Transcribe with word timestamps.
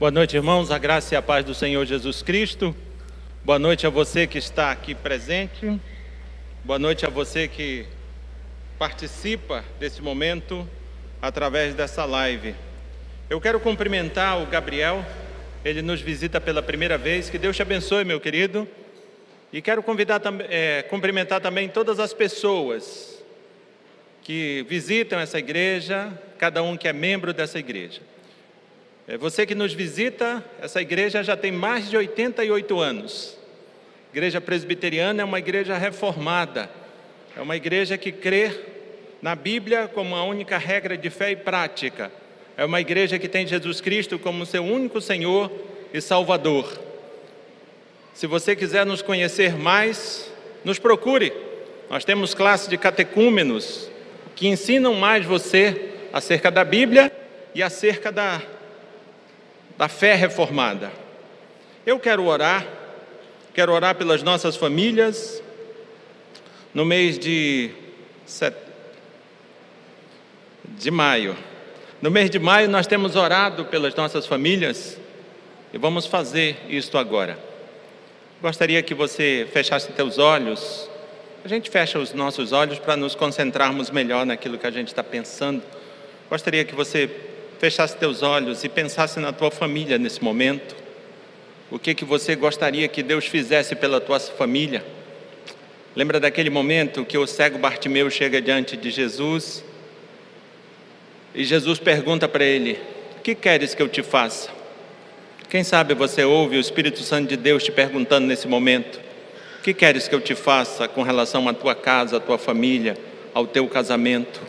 Boa 0.00 0.10
noite, 0.10 0.34
irmãos. 0.34 0.70
A 0.70 0.78
graça 0.78 1.14
e 1.14 1.18
a 1.18 1.20
paz 1.20 1.44
do 1.44 1.52
Senhor 1.52 1.84
Jesus 1.84 2.22
Cristo. 2.22 2.74
Boa 3.44 3.58
noite 3.58 3.86
a 3.86 3.90
você 3.90 4.26
que 4.26 4.38
está 4.38 4.72
aqui 4.72 4.94
presente. 4.94 5.78
Boa 6.64 6.78
noite 6.78 7.04
a 7.04 7.10
você 7.10 7.46
que 7.46 7.84
participa 8.78 9.62
desse 9.78 10.00
momento 10.00 10.66
através 11.20 11.74
dessa 11.74 12.06
live. 12.06 12.54
Eu 13.28 13.42
quero 13.42 13.60
cumprimentar 13.60 14.40
o 14.40 14.46
Gabriel. 14.46 15.04
Ele 15.62 15.82
nos 15.82 16.00
visita 16.00 16.40
pela 16.40 16.62
primeira 16.62 16.96
vez. 16.96 17.28
Que 17.28 17.36
Deus 17.36 17.54
te 17.54 17.60
abençoe, 17.60 18.02
meu 18.02 18.18
querido. 18.18 18.66
E 19.52 19.60
quero 19.60 19.82
convidar, 19.82 20.22
é, 20.48 20.82
cumprimentar 20.84 21.42
também 21.42 21.68
todas 21.68 22.00
as 22.00 22.14
pessoas 22.14 23.22
que 24.22 24.64
visitam 24.66 25.20
essa 25.20 25.38
igreja, 25.38 26.10
cada 26.38 26.62
um 26.62 26.74
que 26.74 26.88
é 26.88 26.92
membro 26.94 27.34
dessa 27.34 27.58
igreja. 27.58 28.00
É, 29.10 29.18
você 29.18 29.44
que 29.44 29.56
nos 29.56 29.72
visita, 29.72 30.44
essa 30.62 30.80
igreja 30.80 31.20
já 31.20 31.36
tem 31.36 31.50
mais 31.50 31.90
de 31.90 31.96
88 31.96 32.78
anos. 32.78 33.36
igreja 34.12 34.40
presbiteriana 34.40 35.22
é 35.22 35.24
uma 35.24 35.40
igreja 35.40 35.76
reformada, 35.76 36.70
é 37.36 37.40
uma 37.40 37.56
igreja 37.56 37.98
que 37.98 38.12
crê 38.12 38.52
na 39.20 39.34
Bíblia 39.34 39.90
como 39.92 40.14
a 40.14 40.22
única 40.22 40.56
regra 40.58 40.96
de 40.96 41.10
fé 41.10 41.32
e 41.32 41.36
prática. 41.36 42.12
É 42.56 42.64
uma 42.64 42.80
igreja 42.80 43.18
que 43.18 43.28
tem 43.28 43.44
Jesus 43.44 43.80
Cristo 43.80 44.16
como 44.16 44.46
seu 44.46 44.62
único 44.62 45.00
Senhor 45.00 45.50
e 45.92 46.00
Salvador. 46.00 46.80
Se 48.14 48.28
você 48.28 48.54
quiser 48.54 48.86
nos 48.86 49.02
conhecer 49.02 49.56
mais, 49.56 50.32
nos 50.64 50.78
procure. 50.78 51.32
Nós 51.90 52.04
temos 52.04 52.32
classe 52.32 52.70
de 52.70 52.78
catecúmenos 52.78 53.90
que 54.36 54.46
ensinam 54.46 54.94
mais 54.94 55.26
você 55.26 55.94
acerca 56.12 56.48
da 56.48 56.64
Bíblia 56.64 57.10
e 57.52 57.60
acerca 57.60 58.12
da 58.12 58.40
da 59.80 59.88
fé 59.88 60.14
reformada. 60.14 60.92
Eu 61.86 61.98
quero 61.98 62.26
orar, 62.26 62.66
quero 63.54 63.72
orar 63.72 63.94
pelas 63.94 64.22
nossas 64.22 64.54
famílias. 64.54 65.42
No 66.74 66.84
mês 66.84 67.18
de, 67.18 67.70
set... 68.26 68.54
de 70.76 70.90
maio. 70.90 71.34
No 72.02 72.10
mês 72.10 72.28
de 72.28 72.38
maio 72.38 72.68
nós 72.68 72.86
temos 72.86 73.16
orado 73.16 73.64
pelas 73.64 73.94
nossas 73.94 74.26
famílias 74.26 74.98
e 75.72 75.78
vamos 75.78 76.04
fazer 76.04 76.58
isto 76.68 76.98
agora. 76.98 77.38
Gostaria 78.42 78.82
que 78.82 78.92
você 78.92 79.48
fechasse 79.50 79.90
teus 79.92 80.18
olhos. 80.18 80.90
A 81.42 81.48
gente 81.48 81.70
fecha 81.70 81.98
os 81.98 82.12
nossos 82.12 82.52
olhos 82.52 82.78
para 82.78 82.98
nos 82.98 83.14
concentrarmos 83.14 83.90
melhor 83.90 84.26
naquilo 84.26 84.58
que 84.58 84.66
a 84.66 84.70
gente 84.70 84.88
está 84.88 85.02
pensando. 85.02 85.62
Gostaria 86.28 86.66
que 86.66 86.74
você 86.74 87.29
fechasse 87.60 87.94
teus 87.94 88.22
olhos 88.22 88.64
e 88.64 88.70
pensasse 88.70 89.20
na 89.20 89.34
tua 89.34 89.50
família 89.50 89.98
nesse 89.98 90.24
momento. 90.24 90.74
O 91.70 91.78
que 91.78 91.94
que 91.94 92.06
você 92.06 92.34
gostaria 92.34 92.88
que 92.88 93.02
Deus 93.02 93.26
fizesse 93.26 93.76
pela 93.76 94.00
tua 94.00 94.18
família? 94.18 94.82
Lembra 95.94 96.18
daquele 96.18 96.48
momento 96.48 97.04
que 97.04 97.18
o 97.18 97.26
cego 97.26 97.58
Bartimeu 97.58 98.08
chega 98.10 98.40
diante 98.40 98.78
de 98.78 98.90
Jesus 98.90 99.62
e 101.34 101.44
Jesus 101.44 101.78
pergunta 101.78 102.26
para 102.26 102.44
ele: 102.44 102.78
"O 103.18 103.20
que 103.20 103.34
queres 103.34 103.74
que 103.74 103.82
eu 103.82 103.88
te 103.90 104.02
faça?" 104.02 104.48
Quem 105.50 105.62
sabe 105.62 105.92
você 105.92 106.24
ouve 106.24 106.56
o 106.56 106.60
Espírito 106.60 107.00
Santo 107.00 107.28
de 107.28 107.36
Deus 107.36 107.62
te 107.62 107.70
perguntando 107.70 108.26
nesse 108.26 108.48
momento: 108.48 108.98
"O 109.58 109.62
que 109.62 109.74
queres 109.74 110.08
que 110.08 110.14
eu 110.14 110.20
te 110.22 110.34
faça 110.34 110.88
com 110.88 111.02
relação 111.02 111.46
à 111.46 111.52
tua 111.52 111.74
casa, 111.74 112.16
à 112.16 112.20
tua 112.20 112.38
família, 112.38 112.96
ao 113.34 113.46
teu 113.46 113.68
casamento?" 113.68 114.40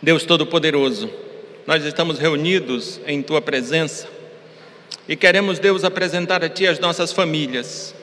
Deus 0.00 0.22
Todo-Poderoso, 0.22 1.10
nós 1.68 1.84
estamos 1.84 2.18
reunidos 2.18 2.98
em 3.06 3.20
tua 3.20 3.42
presença 3.42 4.08
e 5.06 5.14
queremos, 5.14 5.58
Deus, 5.58 5.84
apresentar 5.84 6.42
a 6.42 6.48
ti 6.48 6.66
as 6.66 6.78
nossas 6.78 7.12
famílias. 7.12 7.94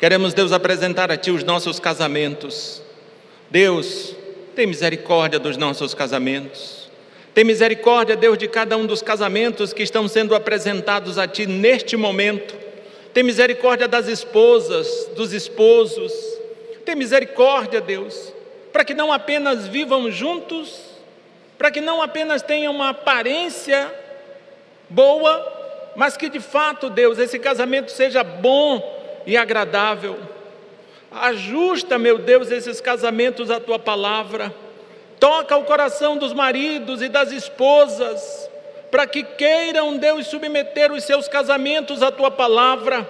Queremos, 0.00 0.32
Deus, 0.32 0.52
apresentar 0.52 1.10
a 1.10 1.16
ti 1.18 1.30
os 1.30 1.44
nossos 1.44 1.78
casamentos. 1.78 2.82
Deus, 3.50 4.16
tem 4.56 4.66
misericórdia 4.66 5.38
dos 5.38 5.58
nossos 5.58 5.92
casamentos. 5.92 6.90
Tem 7.34 7.44
misericórdia, 7.44 8.16
Deus, 8.16 8.38
de 8.38 8.48
cada 8.48 8.74
um 8.74 8.86
dos 8.86 9.02
casamentos 9.02 9.74
que 9.74 9.82
estão 9.82 10.08
sendo 10.08 10.34
apresentados 10.34 11.18
a 11.18 11.28
ti 11.28 11.44
neste 11.44 11.94
momento. 11.94 12.54
Tem 13.12 13.22
misericórdia 13.22 13.86
das 13.86 14.08
esposas, 14.08 15.10
dos 15.14 15.34
esposos. 15.34 16.10
Tem 16.86 16.96
misericórdia, 16.96 17.82
Deus, 17.82 18.32
para 18.72 18.82
que 18.82 18.94
não 18.94 19.12
apenas 19.12 19.68
vivam 19.68 20.10
juntos, 20.10 20.87
para 21.58 21.72
que 21.72 21.80
não 21.80 22.00
apenas 22.00 22.40
tenha 22.40 22.70
uma 22.70 22.90
aparência 22.90 23.92
boa, 24.88 25.92
mas 25.96 26.16
que 26.16 26.28
de 26.28 26.38
fato, 26.38 26.88
Deus, 26.88 27.18
esse 27.18 27.38
casamento 27.40 27.90
seja 27.90 28.22
bom 28.22 28.80
e 29.26 29.36
agradável. 29.36 30.16
Ajusta, 31.10 31.98
meu 31.98 32.18
Deus, 32.18 32.52
esses 32.52 32.80
casamentos 32.80 33.50
à 33.50 33.58
tua 33.58 33.78
palavra. 33.78 34.54
Toca 35.18 35.56
o 35.56 35.64
coração 35.64 36.16
dos 36.16 36.32
maridos 36.32 37.02
e 37.02 37.08
das 37.08 37.32
esposas, 37.32 38.48
para 38.88 39.04
que 39.04 39.24
queiram, 39.24 39.96
Deus, 39.96 40.28
submeter 40.28 40.92
os 40.92 41.02
seus 41.02 41.26
casamentos 41.26 42.04
à 42.04 42.12
tua 42.12 42.30
palavra, 42.30 43.08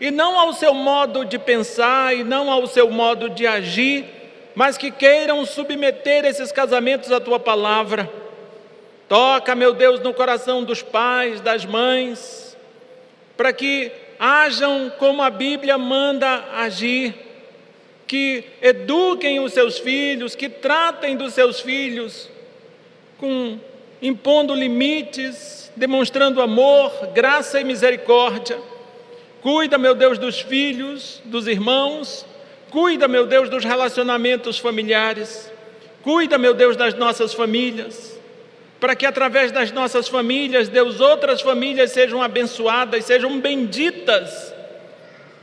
e 0.00 0.10
não 0.10 0.38
ao 0.38 0.52
seu 0.52 0.74
modo 0.74 1.24
de 1.24 1.38
pensar, 1.38 2.14
e 2.16 2.24
não 2.24 2.50
ao 2.50 2.66
seu 2.66 2.90
modo 2.90 3.30
de 3.30 3.46
agir, 3.46 4.17
mas 4.58 4.76
que 4.76 4.90
queiram 4.90 5.46
submeter 5.46 6.24
esses 6.24 6.50
casamentos 6.50 7.12
à 7.12 7.20
tua 7.20 7.38
palavra. 7.38 8.10
Toca, 9.08 9.54
meu 9.54 9.72
Deus, 9.72 10.00
no 10.00 10.12
coração 10.12 10.64
dos 10.64 10.82
pais, 10.82 11.40
das 11.40 11.64
mães, 11.64 12.56
para 13.36 13.52
que 13.52 13.92
hajam 14.18 14.90
como 14.98 15.22
a 15.22 15.30
Bíblia 15.30 15.78
manda 15.78 16.44
agir, 16.56 17.14
que 18.04 18.46
eduquem 18.60 19.38
os 19.38 19.52
seus 19.52 19.78
filhos, 19.78 20.34
que 20.34 20.48
tratem 20.48 21.16
dos 21.16 21.34
seus 21.34 21.60
filhos 21.60 22.28
com 23.16 23.60
impondo 24.02 24.52
limites, 24.54 25.70
demonstrando 25.76 26.42
amor, 26.42 27.10
graça 27.14 27.60
e 27.60 27.64
misericórdia. 27.64 28.58
Cuida, 29.40 29.78
meu 29.78 29.94
Deus, 29.94 30.18
dos 30.18 30.40
filhos, 30.40 31.22
dos 31.24 31.46
irmãos, 31.46 32.26
Cuida, 32.70 33.08
meu 33.08 33.26
Deus, 33.26 33.48
dos 33.48 33.64
relacionamentos 33.64 34.58
familiares. 34.58 35.50
Cuida, 36.02 36.38
meu 36.38 36.54
Deus, 36.54 36.76
das 36.76 36.94
nossas 36.94 37.32
famílias. 37.32 38.18
Para 38.80 38.94
que 38.94 39.06
através 39.06 39.50
das 39.50 39.72
nossas 39.72 40.08
famílias, 40.08 40.68
Deus, 40.68 41.00
outras 41.00 41.40
famílias 41.40 41.92
sejam 41.92 42.22
abençoadas, 42.22 43.04
sejam 43.04 43.40
benditas. 43.40 44.54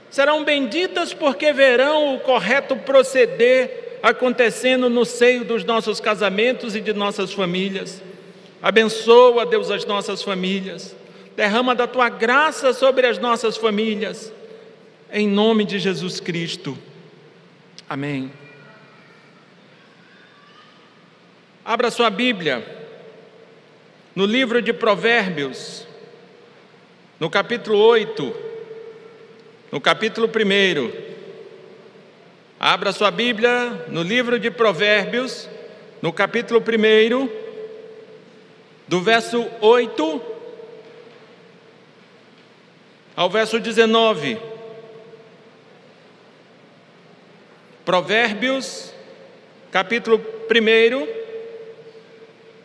Serão 0.10 0.44
benditas 0.44 1.14
porque 1.14 1.52
verão 1.52 2.16
o 2.16 2.20
correto 2.20 2.76
proceder 2.78 4.00
acontecendo 4.02 4.90
no 4.90 5.04
seio 5.04 5.44
dos 5.44 5.64
nossos 5.64 6.00
casamentos 6.00 6.76
e 6.76 6.80
de 6.80 6.94
nossas 6.94 7.34
famílias. 7.34 8.02
Abençoa, 8.62 9.46
Deus, 9.46 9.70
as 9.70 9.84
nossas 9.84 10.22
famílias. 10.22 10.96
Derrama 11.36 11.76
da 11.76 11.86
tua 11.86 12.08
graça 12.08 12.72
sobre 12.72 13.08
as 13.08 13.20
nossas 13.20 13.58
famílias. 13.58 14.32
Em 15.12 15.28
nome 15.28 15.66
de 15.66 15.80
Jesus 15.80 16.20
Cristo. 16.20 16.78
Amém. 17.88 18.32
Abra 21.64 21.92
sua 21.92 22.10
Bíblia 22.10 22.66
no 24.16 24.26
livro 24.26 24.60
de 24.60 24.74
Provérbios, 24.74 25.88
no 27.20 27.30
capítulo 27.30 27.78
8, 27.78 28.36
no 29.72 29.80
capítulo 29.80 30.28
1. 30.28 31.06
Abra 32.60 32.92
sua 32.92 33.12
Bíblia 33.12 33.86
no 33.90 34.02
livro 34.02 34.40
de 34.40 34.50
Provérbios, 34.50 35.48
no 36.02 36.12
capítulo 36.12 36.62
1, 36.62 37.30
do 38.88 39.00
verso 39.00 39.46
8 39.62 40.22
ao 43.16 43.30
verso 43.30 43.60
19. 43.60 44.55
Provérbios, 47.86 48.92
capítulo 49.72 50.18
1, 50.18 51.08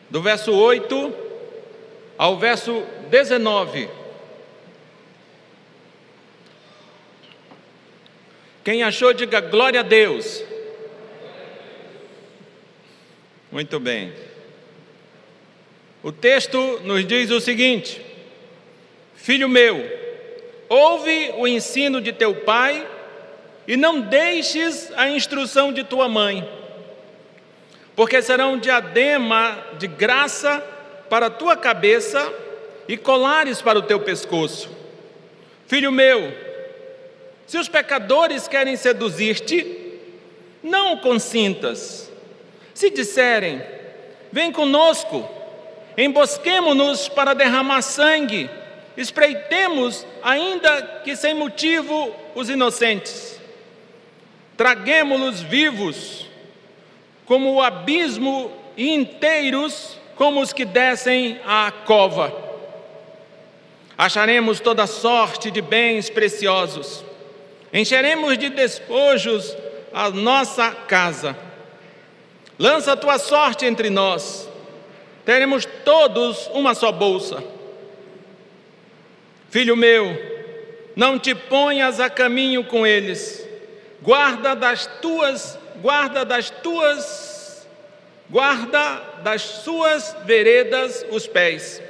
do 0.09 0.23
verso 0.23 0.51
8 0.51 1.15
ao 2.17 2.39
verso 2.39 2.83
19. 3.11 3.91
Quem 8.65 8.83
achou, 8.83 9.13
diga 9.13 9.43
glória 9.43 9.81
a 9.81 9.83
Deus. 9.83 10.43
Muito 13.53 13.79
bem. 13.79 14.15
O 16.03 16.11
texto 16.11 16.81
nos 16.83 17.05
diz 17.05 17.31
o 17.31 17.41
seguinte: 17.41 18.01
Filho 19.15 19.51
meu, 19.51 19.85
ouve 20.67 21.35
o 21.37 21.47
ensino 21.47 22.01
de 22.01 22.11
teu 22.11 22.35
pai 22.35 22.87
e 23.71 23.77
não 23.77 24.01
deixes 24.01 24.91
a 24.97 25.09
instrução 25.09 25.73
de 25.73 25.85
tua 25.85 26.09
mãe, 26.09 26.45
porque 27.95 28.21
serão 28.21 28.59
diadema 28.59 29.57
de 29.79 29.87
graça 29.87 30.59
para 31.09 31.27
a 31.27 31.31
tua 31.31 31.57
cabeça 31.57 32.35
e 32.89 32.97
colares 32.97 33.63
para 33.63 33.79
o 33.79 33.83
teu 33.83 34.01
pescoço. 34.01 34.77
Filho 35.69 35.93
meu, 35.93 36.37
se 37.47 37.59
os 37.59 37.69
pecadores 37.69 38.49
querem 38.49 38.75
seduzir-te, 38.75 40.01
não 40.65 40.97
consintas. 40.97 42.11
Se 42.75 42.91
disserem, 42.91 43.63
vem 44.33 44.51
conosco, 44.51 45.31
embosquemo-nos 45.97 47.09
para 47.09 47.35
derramar 47.35 47.83
sangue, 47.83 48.51
espreitemos, 48.97 50.05
ainda 50.25 50.83
que 51.05 51.15
sem 51.15 51.35
motivo, 51.35 52.13
os 52.35 52.51
inocentes. 52.51 53.39
Traguemo-los 54.61 55.41
vivos, 55.41 56.27
como 57.25 57.55
o 57.55 57.63
abismo, 57.63 58.53
e 58.77 58.91
inteiros, 58.91 59.97
como 60.15 60.39
os 60.39 60.53
que 60.53 60.67
descem 60.67 61.41
à 61.47 61.73
cova. 61.73 62.31
Acharemos 63.97 64.61
toda 64.61 64.87
sorte 64.87 65.51
de 65.51 65.63
bens 65.63 66.11
preciosos, 66.11 67.03
encheremos 67.73 68.37
de 68.37 68.51
despojos 68.51 69.57
a 69.95 70.11
nossa 70.11 70.73
casa. 70.73 71.35
Lança 72.59 72.93
a 72.93 72.97
tua 72.97 73.19
sorte 73.19 73.65
entre 73.65 73.89
nós, 73.89 74.47
teremos 75.25 75.65
todos 75.87 76.49
uma 76.49 76.75
só 76.75 76.93
bolsa. 76.93 77.43
Filho 79.49 79.75
meu, 79.75 80.15
não 80.95 81.19
te 81.19 81.35
ponhas 81.35 81.99
a 81.99 82.11
caminho 82.11 82.63
com 82.63 82.87
eles, 82.87 83.49
guarda 84.03 84.55
das 84.55 84.87
tuas, 85.01 85.59
guarda 85.81 86.25
das 86.25 86.51
tuas, 86.51 87.67
guarda 88.29 89.03
das 89.23 89.43
suas 89.43 90.17
veredas 90.25 91.05
os 91.11 91.27
pés, 91.27 91.83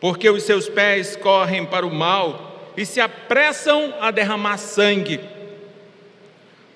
porque 0.00 0.28
os 0.28 0.42
seus 0.42 0.68
pés 0.68 1.16
correm 1.16 1.64
para 1.64 1.86
o 1.86 1.94
mal 1.94 2.72
e 2.76 2.84
se 2.84 3.00
apressam 3.00 3.94
a 4.00 4.10
derramar 4.10 4.58
sangue. 4.58 5.20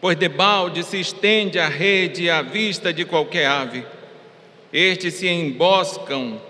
Pois 0.00 0.16
debalde 0.16 0.84
se 0.84 1.00
estende 1.00 1.58
a 1.58 1.69
rede 1.69 2.28
à 2.28 2.42
vista 2.42 2.92
de 2.92 3.04
qualquer 3.04 3.46
ave. 3.46 3.84
Estes 4.72 5.14
se 5.14 5.26
emboscam 5.26 6.40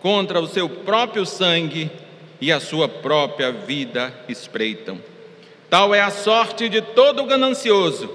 contra 0.00 0.38
o 0.40 0.46
seu 0.46 0.68
próprio 0.68 1.24
sangue 1.24 1.90
e 2.40 2.52
a 2.52 2.60
sua 2.60 2.88
própria 2.88 3.50
vida 3.50 4.12
espreitam. 4.28 5.11
Tal 5.72 5.94
é 5.94 6.02
a 6.02 6.10
sorte 6.10 6.68
de 6.68 6.82
todo 6.82 7.24
ganancioso, 7.24 8.10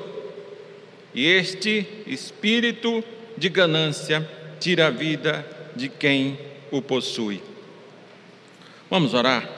e 1.12 1.26
este 1.26 1.88
espírito 2.06 3.04
de 3.36 3.50
ganância 3.50 4.30
tira 4.60 4.86
a 4.86 4.90
vida 4.92 5.44
de 5.76 5.90
quem 5.90 6.38
o 6.70 6.84
possui. 6.84 7.42
Vamos 8.92 9.16
orar? 9.16 9.50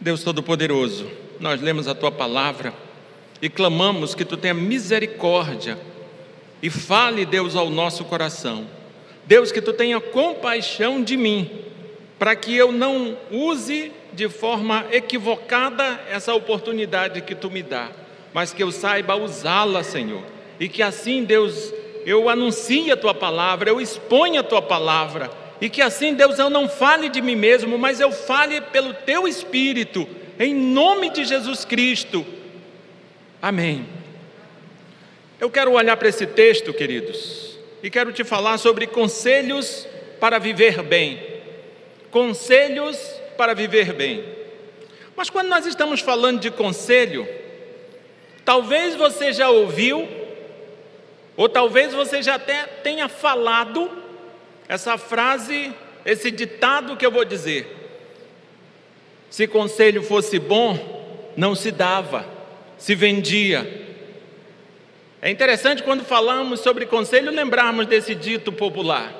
Deus 0.00 0.24
Todo-Poderoso, 0.24 1.10
nós 1.38 1.60
lemos 1.60 1.86
a 1.86 1.94
tua 1.94 2.10
palavra 2.10 2.72
e 3.42 3.50
clamamos 3.50 4.14
que 4.14 4.24
tu 4.24 4.38
tenha 4.38 4.54
misericórdia 4.54 5.76
e 6.62 6.70
fale, 6.70 7.26
Deus, 7.26 7.54
ao 7.54 7.68
nosso 7.68 8.02
coração. 8.06 8.66
Deus, 9.26 9.52
que 9.52 9.60
tu 9.60 9.74
tenha 9.74 10.00
compaixão 10.00 11.04
de 11.04 11.18
mim 11.18 11.50
para 12.18 12.34
que 12.34 12.56
eu 12.56 12.72
não 12.72 13.14
use 13.30 13.92
de 14.12 14.28
forma 14.28 14.86
equivocada 14.90 16.00
essa 16.10 16.34
oportunidade 16.34 17.20
que 17.22 17.34
tu 17.34 17.50
me 17.50 17.62
dá, 17.62 17.88
mas 18.32 18.52
que 18.52 18.62
eu 18.62 18.70
saiba 18.70 19.14
usá-la, 19.14 19.82
Senhor. 19.82 20.22
E 20.58 20.68
que 20.68 20.82
assim, 20.82 21.24
Deus, 21.24 21.72
eu 22.04 22.28
anuncie 22.28 22.90
a 22.90 22.96
tua 22.96 23.14
palavra, 23.14 23.70
eu 23.70 23.80
exponha 23.80 24.40
a 24.40 24.44
tua 24.44 24.60
palavra, 24.60 25.30
e 25.60 25.68
que 25.68 25.82
assim, 25.82 26.14
Deus, 26.14 26.38
eu 26.38 26.48
não 26.48 26.68
fale 26.68 27.08
de 27.08 27.20
mim 27.20 27.36
mesmo, 27.36 27.78
mas 27.78 28.00
eu 28.00 28.10
fale 28.10 28.60
pelo 28.60 28.94
teu 28.94 29.28
espírito, 29.28 30.08
em 30.38 30.54
nome 30.54 31.10
de 31.10 31.24
Jesus 31.24 31.64
Cristo. 31.64 32.24
Amém. 33.42 33.86
Eu 35.40 35.50
quero 35.50 35.72
olhar 35.72 35.96
para 35.96 36.08
esse 36.08 36.26
texto, 36.26 36.72
queridos, 36.72 37.58
e 37.82 37.90
quero 37.90 38.12
te 38.12 38.24
falar 38.24 38.58
sobre 38.58 38.86
conselhos 38.86 39.86
para 40.18 40.38
viver 40.38 40.82
bem 40.82 41.30
conselhos 42.10 42.98
para 43.40 43.54
viver 43.54 43.94
bem. 43.94 44.22
Mas 45.16 45.30
quando 45.30 45.48
nós 45.48 45.64
estamos 45.64 46.00
falando 46.00 46.40
de 46.40 46.50
conselho, 46.50 47.26
talvez 48.44 48.94
você 48.94 49.32
já 49.32 49.48
ouviu, 49.48 50.06
ou 51.38 51.48
talvez 51.48 51.94
você 51.94 52.22
já 52.22 52.34
até 52.34 52.64
tenha 52.64 53.08
falado 53.08 53.90
essa 54.68 54.98
frase, 54.98 55.72
esse 56.04 56.30
ditado 56.30 56.98
que 56.98 57.06
eu 57.06 57.10
vou 57.10 57.24
dizer. 57.24 57.66
Se 59.30 59.46
conselho 59.46 60.02
fosse 60.02 60.38
bom, 60.38 61.32
não 61.34 61.54
se 61.54 61.70
dava, 61.70 62.26
se 62.76 62.94
vendia. 62.94 63.86
É 65.22 65.30
interessante 65.30 65.82
quando 65.82 66.04
falamos 66.04 66.60
sobre 66.60 66.84
conselho 66.84 67.32
lembrarmos 67.32 67.86
desse 67.86 68.14
dito 68.14 68.52
popular. 68.52 69.14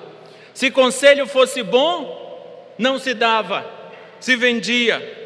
Se 0.53 0.71
conselho 0.71 1.27
fosse 1.27 1.63
bom, 1.63 2.75
não 2.77 2.99
se 2.99 3.15
dava, 3.15 3.80
se 4.21 4.37
vendia. 4.37 5.19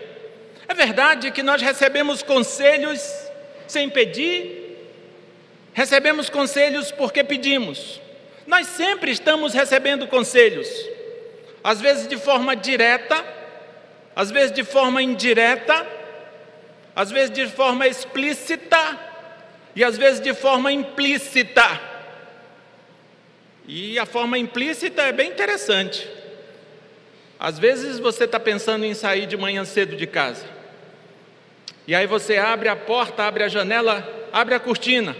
É 0.66 0.72
verdade 0.72 1.30
que 1.30 1.42
nós 1.42 1.60
recebemos 1.60 2.22
conselhos 2.22 3.02
sem 3.66 3.90
pedir, 3.90 4.78
recebemos 5.72 6.30
conselhos 6.30 6.90
porque 6.90 7.22
pedimos. 7.22 8.00
Nós 8.46 8.66
sempre 8.68 9.10
estamos 9.10 9.52
recebendo 9.52 10.06
conselhos, 10.06 10.68
às 11.62 11.80
vezes 11.80 12.06
de 12.06 12.16
forma 12.16 12.54
direta, 12.54 13.24
às 14.14 14.30
vezes 14.30 14.52
de 14.52 14.62
forma 14.62 15.02
indireta, 15.02 15.86
às 16.94 17.10
vezes 17.10 17.30
de 17.30 17.46
forma 17.48 17.86
explícita 17.88 18.98
e 19.74 19.82
às 19.82 19.96
vezes 19.96 20.20
de 20.20 20.32
forma 20.32 20.70
implícita. 20.70 21.94
E 23.66 23.98
a 23.98 24.06
forma 24.06 24.38
implícita 24.38 25.02
é 25.02 25.12
bem 25.12 25.30
interessante. 25.30 26.06
Às 27.38 27.58
vezes 27.58 27.98
você 27.98 28.24
está 28.24 28.38
pensando 28.38 28.84
em 28.84 28.94
sair 28.94 29.26
de 29.26 29.36
manhã 29.36 29.64
cedo 29.64 29.96
de 29.96 30.06
casa. 30.06 30.44
E 31.86 31.94
aí 31.94 32.06
você 32.06 32.38
abre 32.38 32.68
a 32.68 32.76
porta, 32.76 33.24
abre 33.24 33.44
a 33.44 33.48
janela, 33.48 34.06
abre 34.32 34.54
a 34.54 34.60
cortina. 34.60 35.14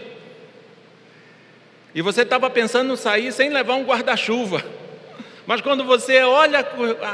E 1.95 2.01
você 2.01 2.23
estava 2.23 2.49
pensando 2.51 2.93
em 2.93 2.97
sair 2.97 3.33
sem 3.33 3.51
levar 3.51 3.75
um 3.75 3.85
guarda-chuva. 3.85 4.65
Mas 5.47 5.61
quando 5.61 5.85
você 5.85 6.23
olha 6.23 6.67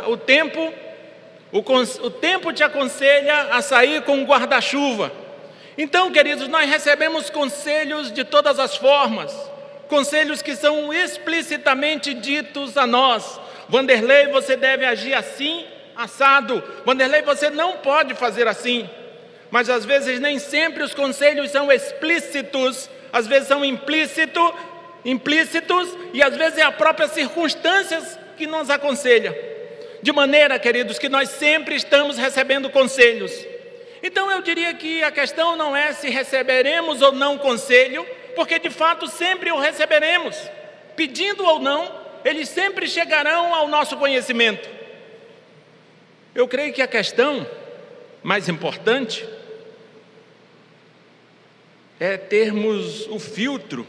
o 0.06 0.16
tempo, 0.16 0.72
o, 1.52 1.58
o 1.58 2.10
tempo 2.10 2.52
te 2.52 2.62
aconselha 2.62 3.54
a 3.54 3.60
sair 3.60 4.02
com 4.02 4.18
um 4.18 4.24
guarda-chuva. 4.24 5.12
Então, 5.76 6.12
queridos, 6.12 6.46
nós 6.48 6.68
recebemos 6.68 7.30
conselhos 7.30 8.12
de 8.12 8.22
todas 8.22 8.58
as 8.58 8.76
formas, 8.76 9.34
conselhos 9.88 10.42
que 10.42 10.54
são 10.54 10.92
explicitamente 10.92 12.14
ditos 12.14 12.76
a 12.76 12.86
nós, 12.86 13.40
Vanderlei, 13.70 14.26
você 14.26 14.56
deve 14.56 14.84
agir 14.84 15.14
assim, 15.14 15.64
assado. 15.96 16.62
Vanderlei, 16.84 17.22
você 17.22 17.48
não 17.48 17.78
pode 17.78 18.14
fazer 18.14 18.48
assim. 18.48 18.88
Mas 19.50 19.70
às 19.70 19.84
vezes 19.84 20.18
nem 20.20 20.38
sempre 20.38 20.82
os 20.82 20.92
conselhos 20.92 21.50
são 21.50 21.70
explícitos, 21.70 22.90
às 23.12 23.26
vezes 23.26 23.48
são 23.48 23.64
implícito, 23.64 24.54
implícitos 25.04 25.96
e 26.12 26.22
às 26.22 26.36
vezes 26.36 26.58
é 26.58 26.62
a 26.62 26.72
própria 26.72 27.08
circunstâncias 27.08 28.18
que 28.36 28.46
nos 28.46 28.68
aconselha. 28.70 29.36
De 30.02 30.12
maneira, 30.12 30.58
queridos, 30.58 30.98
que 30.98 31.08
nós 31.08 31.28
sempre 31.30 31.76
estamos 31.76 32.16
recebendo 32.16 32.70
conselhos. 32.70 33.32
Então 34.02 34.30
eu 34.30 34.40
diria 34.40 34.72
que 34.74 35.02
a 35.04 35.10
questão 35.10 35.56
não 35.56 35.76
é 35.76 35.92
se 35.92 36.08
receberemos 36.08 37.02
ou 37.02 37.12
não 37.12 37.38
conselho, 37.38 38.06
porque 38.34 38.58
de 38.58 38.70
fato 38.70 39.06
sempre 39.06 39.52
o 39.52 39.58
receberemos, 39.58 40.36
pedindo 40.96 41.44
ou 41.44 41.58
não, 41.60 41.99
eles 42.24 42.48
sempre 42.48 42.88
chegarão 42.88 43.54
ao 43.54 43.68
nosso 43.68 43.96
conhecimento. 43.96 44.68
Eu 46.34 46.46
creio 46.46 46.72
que 46.72 46.82
a 46.82 46.86
questão 46.86 47.46
mais 48.22 48.48
importante 48.48 49.26
é 51.98 52.16
termos 52.16 53.06
o 53.08 53.18
filtro. 53.18 53.86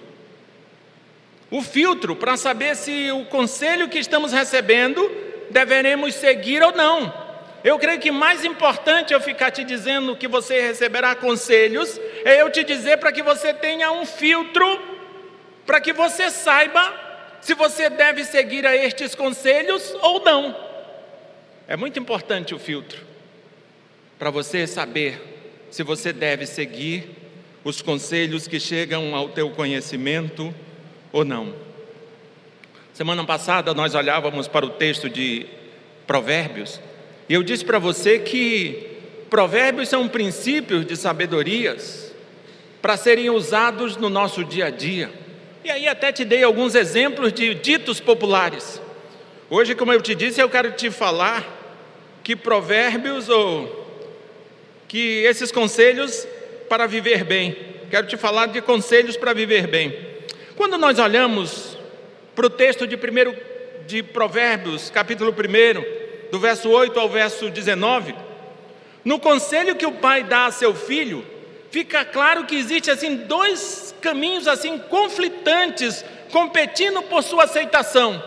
O 1.50 1.62
filtro 1.62 2.16
para 2.16 2.38
saber 2.38 2.76
se 2.76 3.12
o 3.12 3.26
conselho 3.26 3.90
que 3.90 4.00
estamos 4.00 4.32
recebendo 4.32 5.10
deveremos 5.50 6.16
seguir 6.16 6.64
ou 6.64 6.72
não. 6.72 7.14
Eu 7.64 7.78
creio 7.78 8.00
que 8.00 8.10
mais 8.10 8.44
importante 8.44 9.14
eu 9.14 9.22
ficar 9.22 9.52
te 9.52 9.64
dizendo 9.64 10.16
que 10.16 10.28
você 10.28 10.60
receberá 10.62 11.14
conselhos, 11.14 12.00
é 12.26 12.42
eu 12.42 12.50
te 12.50 12.64
dizer 12.64 12.98
para 12.98 13.12
que 13.12 13.22
você 13.22 13.54
tenha 13.54 13.92
um 13.92 14.06
filtro, 14.06 14.66
para 15.66 15.80
que 15.80 15.94
você 15.94 16.32
saiba 16.32 17.11
se 17.42 17.54
você 17.54 17.90
deve 17.90 18.24
seguir 18.24 18.66
a 18.66 18.76
estes 18.76 19.16
conselhos 19.16 19.96
ou 20.02 20.24
não. 20.24 20.56
É 21.68 21.76
muito 21.76 22.00
importante 22.00 22.54
o 22.54 22.60
filtro 22.60 23.00
para 24.18 24.30
você 24.30 24.68
saber 24.68 25.66
se 25.72 25.84
você 25.84 26.14
deve 26.14 26.46
seguir 26.46 27.10
os 27.64 27.82
conselhos 27.82 28.48
que 28.48 28.60
chegam 28.60 29.16
ao 29.16 29.30
teu 29.30 29.50
conhecimento 29.52 30.54
ou 31.12 31.26
não. 31.26 31.54
Semana 32.94 33.26
passada 33.26 33.74
nós 33.74 33.96
olhávamos 33.96 34.48
para 34.48 34.66
o 34.66 34.70
texto 34.70 35.10
de 35.10 35.48
Provérbios. 36.06 36.80
E 37.30 37.34
eu 37.34 37.42
disse 37.42 37.64
para 37.64 37.80
você 37.80 38.20
que 38.20 38.88
Provérbios 39.30 39.88
são 39.90 40.08
princípios 40.10 40.86
de 40.86 40.96
sabedorias 40.98 42.14
para 42.82 42.98
serem 42.98 43.30
usados 43.30 43.96
no 43.96 44.10
nosso 44.10 44.44
dia 44.44 44.66
a 44.66 44.70
dia. 44.70 45.21
E 45.64 45.70
aí 45.70 45.88
até 45.88 46.12
te 46.12 46.26
dei 46.26 46.44
alguns 46.44 46.74
exemplos 46.74 47.32
de 47.32 47.54
ditos 47.54 48.00
populares. 48.00 48.82
Hoje, 49.50 49.76
como 49.76 49.94
eu 49.94 50.02
te 50.02 50.16
disse, 50.16 50.42
eu 50.42 50.50
quero 50.50 50.72
te 50.72 50.90
falar 50.90 51.46
que 52.24 52.36
provérbios 52.36 53.30
ou 53.30 53.80
que 54.88 55.24
esses 55.24 55.52
conselhos 55.52 56.28
para 56.68 56.88
viver 56.88 57.24
bem. 57.24 57.56
Quero 57.92 58.08
te 58.08 58.18
falar 58.18 58.48
de 58.48 58.62
conselhos 58.62 59.16
para 59.16 59.34
viver 59.34 59.68
bem. 59.68 59.96
Quando 60.56 60.78
nós 60.78 60.98
olhamos 60.98 61.78
para 62.34 62.46
o 62.48 62.50
texto 62.50 62.88
de 62.88 62.98
primeiro 62.98 63.36
de 63.86 64.02
Provérbios, 64.02 64.90
capítulo 64.90 65.32
1, 65.32 66.30
do 66.32 66.40
verso 66.40 66.70
8 66.70 67.00
ao 67.00 67.10
verso 67.10 67.50
19, 67.50 68.16
no 69.04 69.20
conselho 69.20 69.76
que 69.76 69.86
o 69.86 69.92
pai 69.92 70.24
dá 70.24 70.46
a 70.46 70.52
seu 70.52 70.74
filho, 70.74 71.26
fica 71.72 72.06
claro 72.06 72.46
que 72.46 72.56
existe 72.56 72.92
assim 72.92 73.16
dois 73.16 73.96
caminhos 74.02 74.48
assim 74.48 74.78
conflitantes, 74.78 76.06
competindo 76.32 77.02
por 77.04 77.24
sua 77.24 77.46
aceitação. 77.46 78.22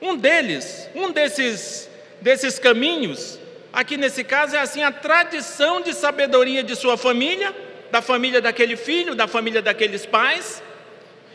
Um 0.00 0.16
deles, 0.16 0.88
um 0.94 1.10
desses 1.10 1.90
desses 2.20 2.58
caminhos, 2.58 3.38
aqui 3.70 3.98
nesse 3.98 4.24
caso 4.24 4.56
é 4.56 4.58
assim 4.58 4.82
a 4.82 4.90
tradição 4.90 5.82
de 5.82 5.92
sabedoria 5.92 6.62
de 6.62 6.74
sua 6.74 6.96
família, 6.96 7.54
da 7.90 8.00
família 8.00 8.40
daquele 8.40 8.76
filho, 8.76 9.14
da 9.14 9.28
família 9.28 9.60
daqueles 9.60 10.06
pais, 10.06 10.62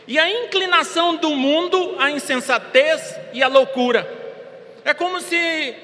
e 0.06 0.18
a 0.18 0.28
inclinação 0.28 1.14
do 1.14 1.30
mundo 1.30 1.94
à 1.98 2.10
insensatez 2.10 3.14
e 3.32 3.40
à 3.40 3.46
loucura. 3.46 4.04
É 4.84 4.92
como 4.92 5.20
se 5.20 5.74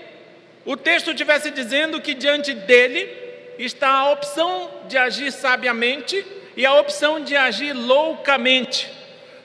o 0.64 0.76
texto 0.76 1.10
estivesse 1.10 1.52
dizendo 1.52 2.00
que 2.00 2.12
diante 2.12 2.52
dele 2.52 3.25
está 3.58 3.90
a 3.90 4.10
opção 4.12 4.70
de 4.88 4.96
agir 4.96 5.32
sabiamente 5.32 6.24
e 6.56 6.64
a 6.64 6.74
opção 6.74 7.20
de 7.22 7.36
agir 7.36 7.72
loucamente. 7.72 8.90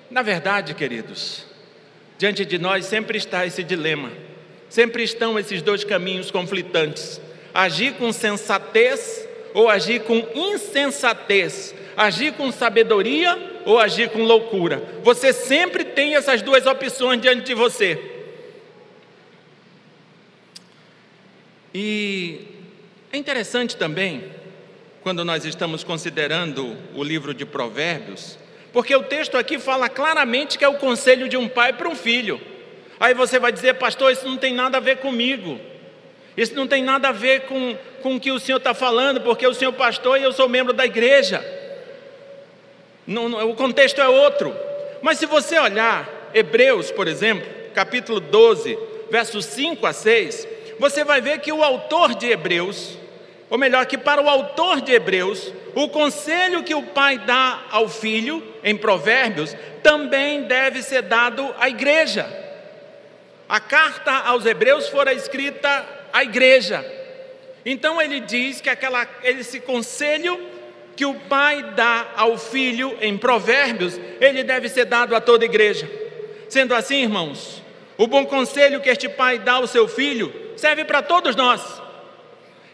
Na 0.10 0.22
verdade, 0.22 0.74
queridos, 0.74 1.46
diante 2.18 2.46
de 2.46 2.58
nós 2.58 2.86
sempre 2.86 3.18
está 3.18 3.46
esse 3.46 3.64
dilema, 3.64 4.12
sempre 4.70 5.04
estão 5.04 5.40
esses 5.40 5.62
dois 5.62 5.84
caminhos 5.84 6.32
conflitantes: 6.32 7.22
agir 7.54 7.94
com 7.94 8.12
sensatez 8.12 9.28
ou 9.54 9.70
agir 9.70 10.02
com 10.04 10.26
insensatez, 10.34 11.74
agir 11.96 12.34
com 12.34 12.52
sabedoria 12.52 13.62
ou 13.66 13.80
agir 13.80 14.10
com 14.10 14.24
loucura. 14.24 14.84
Você 15.04 15.34
sempre 15.34 15.84
tem 15.84 16.16
essas 16.16 16.42
duas 16.42 16.66
opções 16.66 17.22
diante 17.22 17.44
de 17.44 17.54
você. 17.54 18.00
E 21.74 22.51
é 23.12 23.18
interessante 23.18 23.76
também, 23.76 24.24
quando 25.02 25.26
nós 25.26 25.44
estamos 25.46 25.84
considerando 25.84 26.78
o 26.96 27.04
livro 27.04 27.34
de 27.34 27.46
Provérbios, 27.46 28.38
porque 28.72 28.96
o 28.96 29.04
texto 29.04 29.36
aqui 29.36 29.60
fala 29.60 29.90
claramente 29.90 30.58
que 30.58 30.64
é 30.64 30.68
o 30.68 30.76
conselho 30.78 31.28
de 31.28 31.36
um 31.36 31.50
pai 31.50 31.74
para 31.74 31.90
um 31.90 31.96
filho. 31.96 32.40
Aí 33.00 33.14
você 33.14 33.38
vai 33.38 33.52
dizer, 33.52 33.74
pastor, 33.76 34.12
isso 34.12 34.28
não 34.28 34.38
tem 34.38 34.54
nada 34.54 34.78
a 34.78 34.80
ver 34.80 34.98
comigo. 34.98 35.60
Isso 36.38 36.56
não 36.56 36.66
tem 36.66 36.82
nada 36.84 37.10
a 37.10 37.12
ver 37.12 37.42
com, 37.42 37.76
com 38.02 38.16
o 38.16 38.20
que 38.20 38.32
o 38.32 38.40
senhor 38.40 38.60
está 38.60 38.74
falando, 38.74 39.20
porque 39.20 39.46
o 39.46 39.54
senhor 39.54 39.74
pastor 39.74 40.18
e 40.18 40.24
eu 40.24 40.32
sou 40.32 40.48
membro 40.48 40.72
da 40.72 40.86
igreja. 40.86 41.44
Não, 43.06 43.28
não, 43.28 43.50
o 43.50 43.56
contexto 43.56 44.00
é 44.00 44.08
outro. 44.08 44.56
Mas 45.02 45.18
se 45.18 45.26
você 45.26 45.60
olhar 45.60 46.32
Hebreus, 46.34 46.92
por 46.92 47.08
exemplo, 47.08 47.46
capítulo 47.74 48.22
12, 48.22 48.78
versos 49.10 49.46
5 49.46 49.86
a 49.86 49.92
6, 49.92 50.48
você 50.80 51.04
vai 51.04 51.20
ver 51.20 51.40
que 51.40 51.52
o 51.52 51.64
autor 51.64 52.16
de 52.16 52.28
Hebreus, 52.28 52.98
ou 53.52 53.58
melhor, 53.58 53.86
que 53.86 53.98
para 53.98 54.22
o 54.22 54.30
autor 54.30 54.80
de 54.80 54.94
Hebreus, 54.94 55.52
o 55.76 55.90
conselho 55.90 56.64
que 56.64 56.74
o 56.74 56.84
pai 56.84 57.18
dá 57.18 57.66
ao 57.70 57.90
filho, 57.90 58.42
em 58.64 58.78
Provérbios, 58.78 59.54
também 59.84 60.44
deve 60.44 60.82
ser 60.82 61.02
dado 61.02 61.54
à 61.60 61.68
igreja. 61.68 62.26
A 63.50 63.60
carta 63.60 64.14
aos 64.14 64.46
Hebreus 64.46 64.88
fora 64.88 65.14
escrita 65.14 65.86
à 66.14 66.24
igreja. 66.24 66.86
Então 67.66 68.02
ele 68.02 68.22
diz 68.22 68.62
que 68.62 68.70
aquela, 68.70 69.06
esse 69.22 69.60
conselho 69.60 70.40
que 70.96 71.06
o 71.06 71.14
pai 71.14 71.62
dá 71.76 72.08
ao 72.16 72.38
filho 72.38 72.98
em 73.02 73.18
Provérbios, 73.18 74.00
ele 74.22 74.46
deve 74.46 74.70
ser 74.70 74.86
dado 74.86 75.14
a 75.14 75.20
toda 75.20 75.44
a 75.44 75.46
igreja. 75.46 75.92
Sendo 76.48 76.74
assim, 76.74 77.02
irmãos, 77.02 77.62
o 77.98 78.08
bom 78.08 78.26
conselho 78.26 78.80
que 78.80 78.90
este 78.90 79.10
pai 79.10 79.40
dá 79.40 79.54
ao 79.54 79.68
seu 79.68 79.90
filho 79.90 80.34
serve 80.56 80.86
para 80.86 81.02
todos 81.02 81.36
nós. 81.36 81.81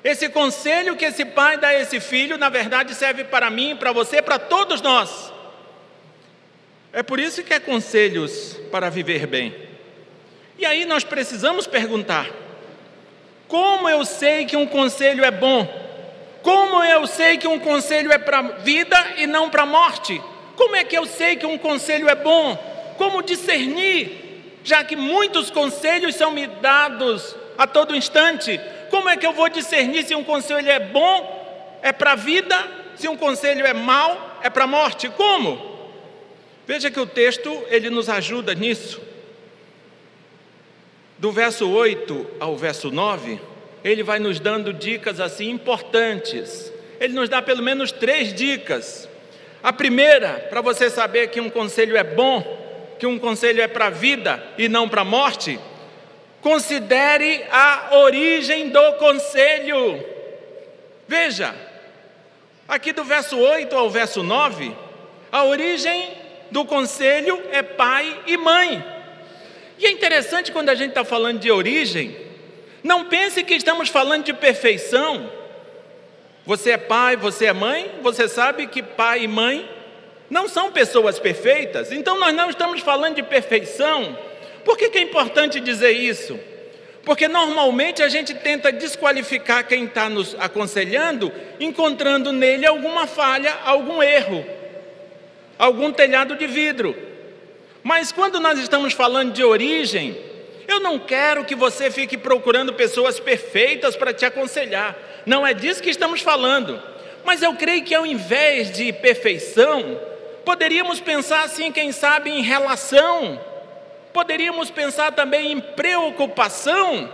Esse 0.04 0.30
conselho 0.30 0.96
que 0.96 1.06
esse 1.06 1.26
pai 1.26 1.58
dá 1.58 1.70
a 1.70 1.80
esse 1.80 2.00
filho, 2.00 2.38
na 2.38 2.50
verdade, 2.50 2.94
serve 2.94 3.24
para 3.24 3.50
mim, 3.50 3.76
para 3.76 3.92
você, 3.92 4.22
para 4.22 4.38
todos 4.40 4.82
nós. 4.82 5.34
É 6.94 7.04
por 7.04 7.20
isso 7.20 7.44
que 7.44 7.54
é 7.54 7.60
conselhos 7.60 8.58
para 8.72 8.90
viver 8.90 9.28
bem. 9.28 9.54
E 10.58 10.66
aí 10.66 10.86
nós 10.86 11.04
precisamos 11.04 11.68
perguntar: 11.68 12.28
como 13.48 13.90
eu 13.90 14.06
sei 14.06 14.46
que 14.46 14.56
um 14.56 14.66
conselho 14.66 15.24
é 15.24 15.32
bom? 15.32 15.88
Como 16.42 16.84
eu 16.84 17.06
sei 17.06 17.38
que 17.38 17.48
um 17.48 17.60
conselho 17.60 18.12
é 18.12 18.18
para 18.18 18.42
vida 18.42 18.98
e 19.18 19.28
não 19.28 19.50
para 19.50 19.66
morte? 19.66 20.22
Como 20.56 20.76
é 20.76 20.84
que 20.84 20.98
eu 20.98 21.06
sei 21.06 21.36
que 21.36 21.46
um 21.46 21.58
conselho 21.58 22.08
é 22.08 22.16
bom? 22.16 22.56
Como 22.98 23.22
discernir? 23.22 24.26
Já 24.64 24.84
que 24.84 24.96
muitos 24.96 25.52
conselhos 25.52 26.16
são 26.16 26.32
me 26.32 26.48
dados 26.48 27.36
a 27.58 27.66
todo 27.66 27.96
instante. 27.96 28.60
Como 28.90 29.10
é 29.10 29.18
que 29.18 29.26
eu 29.26 29.34
vou 29.34 29.50
discernir 29.50 30.04
se 30.06 30.16
um 30.16 30.24
conselho 30.24 30.70
é 30.70 30.80
bom, 30.80 31.80
é 31.82 31.92
para 31.92 32.14
a 32.14 32.16
vida, 32.16 32.56
se 32.96 33.08
um 33.08 33.18
conselho 33.18 33.66
é 33.66 33.74
mau, 33.74 34.40
é 34.44 34.50
para 34.50 34.66
a 34.66 34.68
morte? 34.68 35.10
Como? 35.10 35.78
Veja 36.66 36.92
que 36.92 37.00
o 37.00 37.06
texto 37.06 37.64
ele 37.70 37.90
nos 37.90 38.10
ajuda 38.10 38.54
nisso. 38.54 39.02
Do 41.18 41.32
verso 41.32 41.70
8 41.70 42.28
ao 42.40 42.56
verso 42.56 42.92
9, 42.92 43.40
ele 43.84 44.04
vai 44.04 44.20
nos 44.20 44.40
dando 44.40 44.74
dicas 44.74 45.20
assim 45.20 45.50
importantes. 45.50 46.72
Ele 47.00 47.14
nos 47.14 47.30
dá 47.30 47.42
pelo 47.42 47.64
menos 47.64 47.92
três 47.92 48.34
dicas. 48.34 49.08
A 49.64 49.74
primeira, 49.74 50.48
para 50.50 50.62
você 50.62 50.90
saber 50.90 51.28
que 51.30 51.40
um 51.40 51.50
conselho 51.50 51.98
é 51.98 52.04
bom, 52.04 52.96
que 53.00 53.08
um 53.08 53.18
conselho 53.18 53.62
é 53.62 53.68
para 53.68 53.88
a 53.88 53.90
vida 53.90 54.44
e 54.58 54.68
não 54.68 54.88
para 54.88 55.02
a 55.02 55.06
morte, 55.06 55.60
Considere 56.48 57.44
a 57.52 57.90
origem 57.98 58.70
do 58.70 58.94
conselho. 58.94 60.02
Veja, 61.06 61.54
aqui 62.66 62.94
do 62.94 63.04
verso 63.04 63.38
8 63.38 63.76
ao 63.76 63.90
verso 63.90 64.24
9, 64.24 64.74
a 65.30 65.44
origem 65.44 66.14
do 66.50 66.64
conselho 66.64 67.44
é 67.52 67.62
pai 67.62 68.22
e 68.28 68.38
mãe. 68.38 68.82
E 69.78 69.88
é 69.88 69.92
interessante 69.92 70.54
quando 70.54 70.70
a 70.70 70.76
gente 70.76 70.92
está 70.92 71.04
falando 71.04 71.38
de 71.38 71.52
origem, 71.52 72.16
não 72.82 73.10
pense 73.10 73.44
que 73.44 73.54
estamos 73.54 73.90
falando 73.90 74.24
de 74.24 74.34
perfeição. 74.34 75.30
Você 76.46 76.72
é 76.72 76.78
pai, 76.78 77.18
você 77.18 77.48
é 77.48 77.54
mãe, 77.54 77.92
você 78.02 78.26
sabe 78.30 78.68
que 78.68 78.82
pai 78.82 79.24
e 79.24 79.28
mãe 79.28 79.70
não 80.30 80.48
são 80.48 80.72
pessoas 80.72 81.20
perfeitas, 81.20 81.92
então 81.92 82.18
nós 82.18 82.34
não 82.34 82.50
estamos 82.50 82.80
falando 82.80 83.16
de 83.16 83.24
perfeição, 83.24 84.18
por 84.68 84.78
que, 84.78 84.90
que 84.90 84.98
é 84.98 85.02
importante 85.02 85.62
dizer 85.62 85.92
isso? 85.92 86.38
Porque 87.06 87.30
normalmente 87.30 88.04
a 88.04 88.10
gente 88.10 88.34
tenta 88.34 88.70
desqualificar 88.70 89.66
quem 89.66 89.86
está 89.86 90.10
nos 90.10 90.36
aconselhando, 90.38 91.32
encontrando 91.58 92.34
nele 92.34 92.66
alguma 92.66 93.08
falha, 93.08 93.58
algum 93.64 94.04
erro, 94.04 94.46
algum 95.58 95.90
telhado 95.90 96.36
de 96.36 96.46
vidro. 96.46 96.94
Mas 97.82 98.12
quando 98.12 98.42
nós 98.42 98.60
estamos 98.60 98.92
falando 98.92 99.32
de 99.32 99.42
origem, 99.42 100.18
eu 100.68 100.82
não 100.82 101.00
quero 101.00 101.46
que 101.46 101.56
você 101.56 101.90
fique 101.90 102.18
procurando 102.18 102.74
pessoas 102.74 103.22
perfeitas 103.22 103.96
para 103.96 104.14
te 104.14 104.26
aconselhar. 104.26 104.98
Não 105.26 105.48
é 105.48 105.54
disso 105.54 105.82
que 105.82 105.90
estamos 105.90 106.20
falando. 106.20 106.78
Mas 107.24 107.42
eu 107.42 107.54
creio 107.54 107.86
que 107.86 107.96
ao 107.96 108.06
invés 108.06 108.70
de 108.70 108.92
perfeição, 108.92 109.98
poderíamos 110.44 111.00
pensar 111.00 111.44
assim, 111.44 111.72
quem 111.72 111.94
sabe, 111.94 112.30
em 112.30 112.42
relação 112.42 113.40
Poderíamos 114.14 114.72
pensar 114.72 115.12
também 115.12 115.52
em 115.52 115.60
preocupação. 115.60 117.10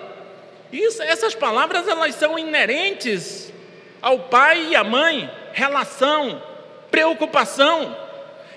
Isso, 0.71 1.01
essas 1.03 1.35
palavras 1.35 1.87
elas 1.87 2.15
são 2.15 2.37
inerentes 2.37 3.51
ao 4.01 4.19
pai 4.19 4.67
e 4.69 4.75
à 4.75 4.83
mãe, 4.83 5.29
relação, 5.53 6.41
preocupação. 6.89 7.95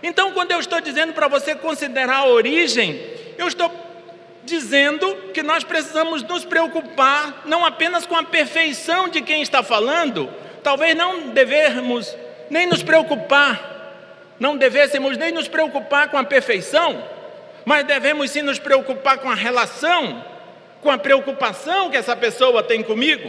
Então, 0.02 0.32
quando 0.32 0.52
eu 0.52 0.60
estou 0.60 0.80
dizendo 0.80 1.12
para 1.12 1.28
você 1.28 1.54
considerar 1.54 2.18
a 2.18 2.26
origem, 2.26 3.00
eu 3.38 3.46
estou 3.46 3.70
dizendo 4.44 5.14
que 5.34 5.42
nós 5.42 5.64
precisamos 5.64 6.22
nos 6.22 6.44
preocupar 6.44 7.42
não 7.44 7.64
apenas 7.64 8.06
com 8.06 8.16
a 8.16 8.22
perfeição 8.22 9.08
de 9.08 9.20
quem 9.20 9.42
está 9.42 9.62
falando, 9.62 10.30
talvez 10.62 10.96
não 10.96 11.30
devemos 11.30 12.16
nem 12.48 12.66
nos 12.66 12.82
preocupar, 12.82 14.34
não 14.38 14.56
devêssemos 14.56 15.16
nem 15.18 15.32
nos 15.32 15.48
preocupar 15.48 16.08
com 16.08 16.16
a 16.16 16.24
perfeição, 16.24 17.02
mas 17.66 17.84
devemos 17.84 18.30
sim 18.30 18.42
nos 18.42 18.60
preocupar 18.60 19.18
com 19.18 19.28
a 19.28 19.34
relação, 19.34 20.24
com 20.80 20.88
a 20.88 20.96
preocupação 20.96 21.90
que 21.90 21.96
essa 21.96 22.14
pessoa 22.14 22.62
tem 22.62 22.80
comigo. 22.80 23.28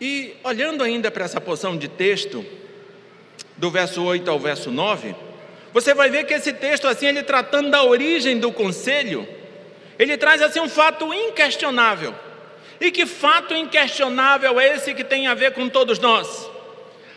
E 0.00 0.36
olhando 0.44 0.84
ainda 0.84 1.10
para 1.10 1.24
essa 1.24 1.40
porção 1.40 1.76
de 1.76 1.88
texto, 1.88 2.46
do 3.56 3.68
verso 3.68 4.02
8 4.02 4.30
ao 4.30 4.38
verso 4.38 4.70
9, 4.70 5.14
você 5.72 5.92
vai 5.92 6.08
ver 6.08 6.24
que 6.24 6.34
esse 6.34 6.52
texto, 6.52 6.86
assim, 6.86 7.06
ele 7.06 7.24
tratando 7.24 7.68
da 7.68 7.82
origem 7.82 8.38
do 8.38 8.52
conselho, 8.52 9.28
ele 9.98 10.16
traz 10.16 10.40
assim 10.40 10.60
um 10.60 10.68
fato 10.68 11.12
inquestionável. 11.12 12.14
E 12.80 12.92
que 12.92 13.04
fato 13.04 13.54
inquestionável 13.54 14.58
é 14.60 14.76
esse 14.76 14.94
que 14.94 15.02
tem 15.02 15.26
a 15.26 15.34
ver 15.34 15.52
com 15.52 15.68
todos 15.68 15.98
nós? 15.98 16.48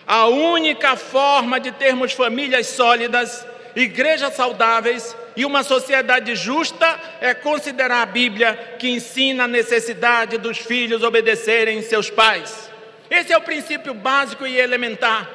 A 0.07 0.25
única 0.25 0.95
forma 0.95 1.59
de 1.59 1.71
termos 1.71 2.13
famílias 2.13 2.65
sólidas, 2.67 3.45
igrejas 3.75 4.35
saudáveis 4.35 5.15
e 5.35 5.45
uma 5.45 5.63
sociedade 5.63 6.35
justa 6.35 6.99
é 7.19 7.33
considerar 7.33 8.01
a 8.01 8.05
Bíblia 8.05 8.75
que 8.77 8.89
ensina 8.89 9.45
a 9.45 9.47
necessidade 9.47 10.37
dos 10.37 10.57
filhos 10.57 11.03
obedecerem 11.03 11.81
seus 11.81 12.09
pais. 12.09 12.69
Esse 13.09 13.33
é 13.33 13.37
o 13.37 13.41
princípio 13.41 13.93
básico 13.93 14.45
e 14.45 14.57
elementar. 14.57 15.29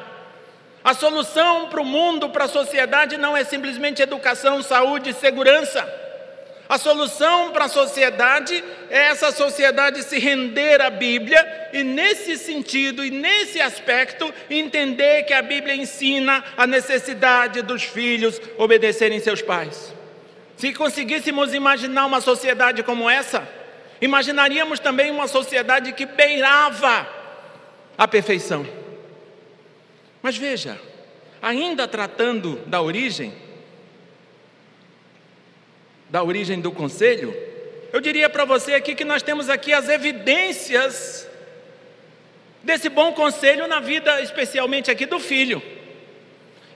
A 0.82 0.94
solução 0.94 1.68
para 1.68 1.80
o 1.80 1.84
mundo, 1.84 2.30
para 2.30 2.44
a 2.44 2.48
sociedade, 2.48 3.16
não 3.16 3.36
é 3.36 3.44
simplesmente 3.44 4.00
educação, 4.00 4.62
saúde 4.62 5.10
e 5.10 5.14
segurança. 5.14 6.07
A 6.68 6.76
solução 6.76 7.50
para 7.50 7.64
a 7.64 7.68
sociedade 7.68 8.62
é 8.90 9.08
essa 9.08 9.32
sociedade 9.32 10.02
se 10.02 10.18
render 10.18 10.82
à 10.82 10.90
Bíblia 10.90 11.70
e, 11.72 11.82
nesse 11.82 12.36
sentido 12.36 13.02
e 13.02 13.10
nesse 13.10 13.58
aspecto, 13.58 14.32
entender 14.50 15.22
que 15.22 15.32
a 15.32 15.40
Bíblia 15.40 15.74
ensina 15.74 16.44
a 16.58 16.66
necessidade 16.66 17.62
dos 17.62 17.84
filhos 17.84 18.38
obedecerem 18.58 19.18
seus 19.18 19.40
pais. 19.40 19.94
Se 20.58 20.74
conseguíssemos 20.74 21.54
imaginar 21.54 22.04
uma 22.04 22.20
sociedade 22.20 22.82
como 22.82 23.08
essa, 23.08 23.48
imaginaríamos 23.98 24.78
também 24.78 25.10
uma 25.10 25.26
sociedade 25.26 25.92
que 25.92 26.04
beirava 26.04 27.08
a 27.96 28.06
perfeição. 28.06 28.66
Mas 30.20 30.36
veja, 30.36 30.78
ainda 31.40 31.88
tratando 31.88 32.56
da 32.66 32.82
origem, 32.82 33.32
da 36.08 36.22
origem 36.22 36.60
do 36.60 36.72
conselho, 36.72 37.34
eu 37.92 38.00
diria 38.00 38.28
para 38.28 38.44
você 38.44 38.74
aqui 38.74 38.94
que 38.94 39.04
nós 39.04 39.22
temos 39.22 39.48
aqui 39.48 39.72
as 39.72 39.88
evidências 39.88 41.28
desse 42.62 42.88
bom 42.88 43.12
conselho 43.12 43.66
na 43.66 43.80
vida, 43.80 44.20
especialmente 44.20 44.90
aqui 44.90 45.06
do 45.06 45.18
filho. 45.18 45.62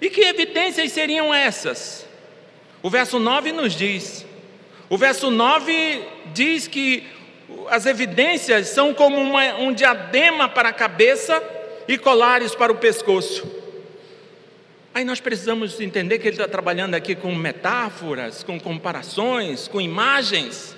E 0.00 0.08
que 0.10 0.22
evidências 0.22 0.90
seriam 0.90 1.32
essas? 1.32 2.06
O 2.82 2.90
verso 2.90 3.18
9 3.18 3.52
nos 3.52 3.74
diz. 3.74 4.26
O 4.88 4.98
verso 4.98 5.30
9 5.30 6.02
diz 6.32 6.66
que 6.66 7.06
as 7.68 7.86
evidências 7.86 8.68
são 8.68 8.92
como 8.94 9.20
uma, 9.20 9.54
um 9.56 9.72
diadema 9.72 10.48
para 10.48 10.70
a 10.70 10.72
cabeça 10.72 11.42
e 11.86 11.96
colares 11.98 12.54
para 12.54 12.72
o 12.72 12.76
pescoço. 12.76 13.61
Aí 14.94 15.04
nós 15.04 15.20
precisamos 15.20 15.80
entender 15.80 16.18
que 16.18 16.28
ele 16.28 16.36
está 16.36 16.46
trabalhando 16.46 16.94
aqui 16.94 17.14
com 17.14 17.34
metáforas, 17.34 18.42
com 18.42 18.60
comparações, 18.60 19.66
com 19.66 19.80
imagens. 19.80 20.76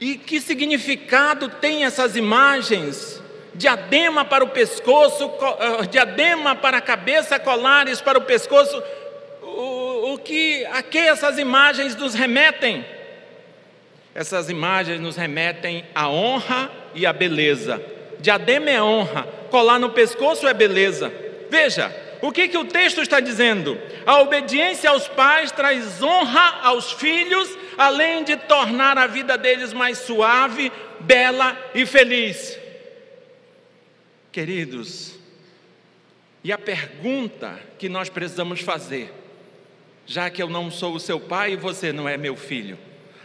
E 0.00 0.16
que 0.16 0.40
significado 0.40 1.48
tem 1.48 1.84
essas 1.84 2.14
imagens? 2.14 3.20
Diadema 3.52 4.24
para 4.24 4.44
o 4.44 4.50
pescoço, 4.50 5.28
ah, 5.40 5.86
diadema 5.86 6.54
para 6.54 6.76
a 6.76 6.80
cabeça, 6.80 7.36
colares 7.40 8.00
para 8.00 8.16
o 8.16 8.22
pescoço. 8.22 8.80
O, 9.42 10.12
o 10.12 10.18
que 10.18 10.64
a 10.66 10.80
que 10.80 10.98
essas 10.98 11.36
imagens 11.36 11.96
nos 11.96 12.14
remetem? 12.14 12.84
Essas 14.14 14.48
imagens 14.48 15.00
nos 15.00 15.16
remetem 15.16 15.84
à 15.92 16.08
honra 16.08 16.70
e 16.94 17.04
à 17.04 17.12
beleza. 17.12 17.82
Diadema 18.20 18.70
é 18.70 18.80
honra, 18.80 19.26
colar 19.50 19.80
no 19.80 19.90
pescoço 19.90 20.46
é 20.46 20.54
beleza. 20.54 21.12
Veja, 21.50 21.92
o 22.20 22.32
que, 22.32 22.48
que 22.48 22.58
o 22.58 22.64
texto 22.64 23.00
está 23.00 23.20
dizendo? 23.20 23.78
A 24.04 24.20
obediência 24.20 24.90
aos 24.90 25.06
pais 25.06 25.52
traz 25.52 26.02
honra 26.02 26.60
aos 26.62 26.92
filhos, 26.92 27.56
além 27.76 28.24
de 28.24 28.36
tornar 28.36 28.98
a 28.98 29.06
vida 29.06 29.38
deles 29.38 29.72
mais 29.72 29.98
suave, 29.98 30.72
bela 31.00 31.56
e 31.74 31.86
feliz. 31.86 32.58
Queridos, 34.32 35.18
e 36.42 36.52
a 36.52 36.58
pergunta 36.58 37.58
que 37.78 37.88
nós 37.88 38.08
precisamos 38.08 38.60
fazer, 38.60 39.12
já 40.06 40.30
que 40.30 40.42
eu 40.42 40.48
não 40.48 40.70
sou 40.70 40.94
o 40.94 41.00
seu 41.00 41.20
pai 41.20 41.52
e 41.52 41.56
você 41.56 41.92
não 41.92 42.08
é 42.08 42.16
meu 42.16 42.36
filho, 42.36 42.78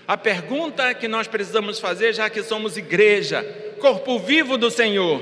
a 0.08 0.18
pergunta 0.18 0.94
que 0.94 1.08
nós 1.08 1.28
precisamos 1.28 1.80
fazer, 1.80 2.14
já 2.14 2.30
que 2.30 2.44
somos 2.44 2.78
igreja, 2.78 3.44
corpo 3.80 4.20
vivo 4.20 4.58
do 4.58 4.70
Senhor, 4.70 5.22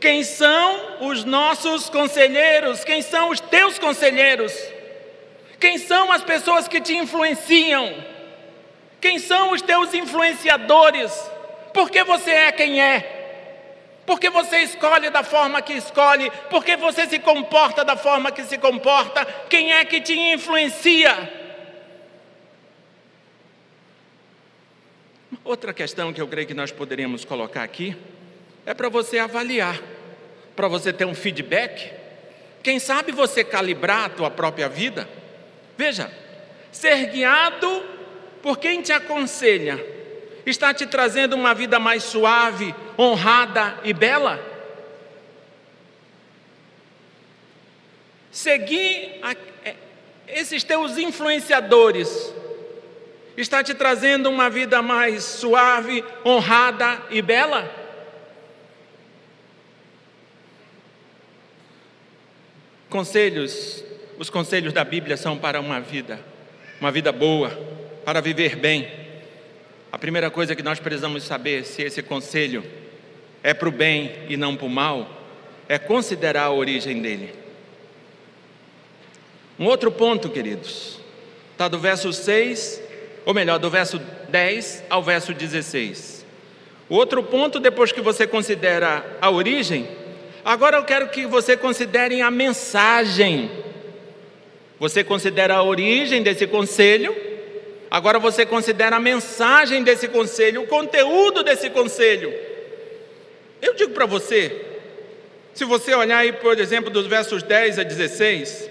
quem 0.00 0.24
são 0.24 1.06
os 1.08 1.24
nossos 1.24 1.90
conselheiros? 1.90 2.82
Quem 2.82 3.02
são 3.02 3.28
os 3.28 3.38
teus 3.38 3.78
conselheiros? 3.78 4.52
Quem 5.60 5.76
são 5.76 6.10
as 6.10 6.24
pessoas 6.24 6.66
que 6.66 6.80
te 6.80 6.96
influenciam? 6.96 7.94
Quem 8.98 9.18
são 9.18 9.52
os 9.52 9.60
teus 9.60 9.92
influenciadores? 9.92 11.12
Por 11.74 11.90
que 11.90 12.02
você 12.02 12.30
é 12.30 12.52
quem 12.52 12.80
é? 12.80 13.18
Por 14.06 14.18
que 14.18 14.30
você 14.30 14.58
escolhe 14.58 15.10
da 15.10 15.22
forma 15.22 15.60
que 15.60 15.74
escolhe? 15.74 16.30
Por 16.48 16.64
que 16.64 16.76
você 16.76 17.06
se 17.06 17.18
comporta 17.18 17.84
da 17.84 17.94
forma 17.94 18.32
que 18.32 18.42
se 18.44 18.56
comporta? 18.56 19.24
Quem 19.48 19.72
é 19.72 19.84
que 19.84 20.00
te 20.00 20.18
influencia? 20.18 21.40
Outra 25.44 25.72
questão 25.72 26.12
que 26.12 26.20
eu 26.20 26.26
creio 26.26 26.46
que 26.46 26.54
nós 26.54 26.72
poderíamos 26.72 27.24
colocar 27.24 27.62
aqui 27.62 27.96
é 28.66 28.74
para 28.74 28.88
você 28.88 29.18
avaliar, 29.18 29.80
para 30.60 30.68
você 30.68 30.92
ter 30.92 31.06
um 31.06 31.14
feedback. 31.14 31.90
Quem 32.62 32.78
sabe 32.78 33.12
você 33.12 33.42
calibrar 33.42 34.04
a 34.04 34.08
tua 34.10 34.30
própria 34.30 34.68
vida? 34.68 35.08
Veja, 35.74 36.12
ser 36.70 37.06
guiado 37.06 37.82
por 38.42 38.58
quem 38.58 38.82
te 38.82 38.92
aconselha 38.92 39.82
está 40.44 40.74
te 40.74 40.84
trazendo 40.84 41.34
uma 41.34 41.54
vida 41.54 41.78
mais 41.78 42.02
suave, 42.02 42.74
honrada 42.98 43.78
e 43.84 43.94
bela? 43.94 44.38
Seguir 48.30 49.18
a, 49.22 49.32
é, 49.64 49.76
esses 50.28 50.62
teus 50.62 50.98
influenciadores 50.98 52.34
está 53.34 53.64
te 53.64 53.72
trazendo 53.72 54.28
uma 54.28 54.50
vida 54.50 54.82
mais 54.82 55.24
suave, 55.24 56.04
honrada 56.22 57.00
e 57.08 57.22
bela? 57.22 57.79
Conselhos, 62.90 63.84
os 64.18 64.28
conselhos 64.28 64.72
da 64.72 64.82
Bíblia 64.82 65.16
são 65.16 65.38
para 65.38 65.60
uma 65.60 65.80
vida, 65.80 66.18
uma 66.80 66.90
vida 66.90 67.12
boa, 67.12 67.48
para 68.04 68.20
viver 68.20 68.56
bem. 68.56 68.90
A 69.92 69.96
primeira 69.96 70.28
coisa 70.28 70.56
que 70.56 70.62
nós 70.62 70.80
precisamos 70.80 71.22
saber 71.22 71.64
se 71.64 71.82
esse 71.82 72.02
conselho 72.02 72.64
é 73.44 73.54
para 73.54 73.68
o 73.68 73.72
bem 73.72 74.10
e 74.28 74.36
não 74.36 74.56
para 74.56 74.66
o 74.66 74.68
mal, 74.68 75.08
é 75.68 75.78
considerar 75.78 76.46
a 76.46 76.50
origem 76.50 77.00
dele. 77.00 77.32
Um 79.56 79.66
outro 79.66 79.92
ponto, 79.92 80.28
queridos, 80.28 80.98
está 81.52 81.68
do 81.68 81.78
verso 81.78 82.12
6, 82.12 82.82
ou 83.24 83.32
melhor, 83.32 83.60
do 83.60 83.70
verso 83.70 84.00
10 84.30 84.82
ao 84.90 85.00
verso 85.00 85.32
16. 85.32 86.26
O 86.88 86.96
outro 86.96 87.22
ponto, 87.22 87.60
depois 87.60 87.92
que 87.92 88.00
você 88.00 88.26
considera 88.26 89.16
a 89.20 89.30
origem, 89.30 89.86
Agora 90.44 90.76
eu 90.76 90.84
quero 90.84 91.08
que 91.08 91.26
você 91.26 91.56
considere 91.56 92.20
a 92.20 92.30
mensagem. 92.30 93.50
Você 94.78 95.04
considera 95.04 95.56
a 95.56 95.62
origem 95.62 96.22
desse 96.22 96.46
conselho. 96.46 97.14
Agora 97.90 98.18
você 98.18 98.46
considera 98.46 98.96
a 98.96 99.00
mensagem 99.00 99.82
desse 99.82 100.08
conselho, 100.08 100.62
o 100.62 100.66
conteúdo 100.66 101.42
desse 101.42 101.68
conselho. 101.70 102.32
Eu 103.60 103.74
digo 103.74 103.92
para 103.92 104.06
você, 104.06 104.64
se 105.52 105.64
você 105.64 105.94
olhar 105.94 106.18
aí, 106.18 106.32
por 106.32 106.58
exemplo, 106.58 106.88
dos 106.88 107.06
versos 107.06 107.42
10 107.42 107.78
a 107.78 107.82
16, 107.82 108.70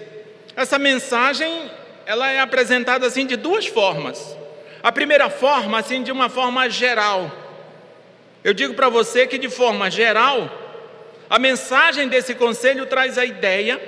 essa 0.56 0.78
mensagem 0.78 1.70
ela 2.06 2.30
é 2.30 2.40
apresentada 2.40 3.06
assim 3.06 3.24
de 3.24 3.36
duas 3.36 3.66
formas. 3.66 4.36
A 4.82 4.90
primeira 4.90 5.30
forma, 5.30 5.78
assim, 5.78 6.02
de 6.02 6.10
uma 6.10 6.28
forma 6.28 6.68
geral. 6.68 7.30
Eu 8.42 8.54
digo 8.54 8.74
para 8.74 8.88
você 8.88 9.26
que 9.26 9.38
de 9.38 9.48
forma 9.48 9.90
geral, 9.90 10.50
a 11.30 11.38
mensagem 11.38 12.08
desse 12.08 12.34
conselho 12.34 12.86
traz 12.86 13.16
a 13.16 13.24
ideia 13.24 13.80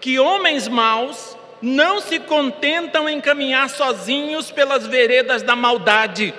que 0.00 0.18
homens 0.18 0.66
maus 0.66 1.36
não 1.60 2.00
se 2.00 2.18
contentam 2.18 3.06
em 3.06 3.20
caminhar 3.20 3.68
sozinhos 3.68 4.50
pelas 4.50 4.86
veredas 4.86 5.42
da 5.42 5.54
maldade, 5.54 6.32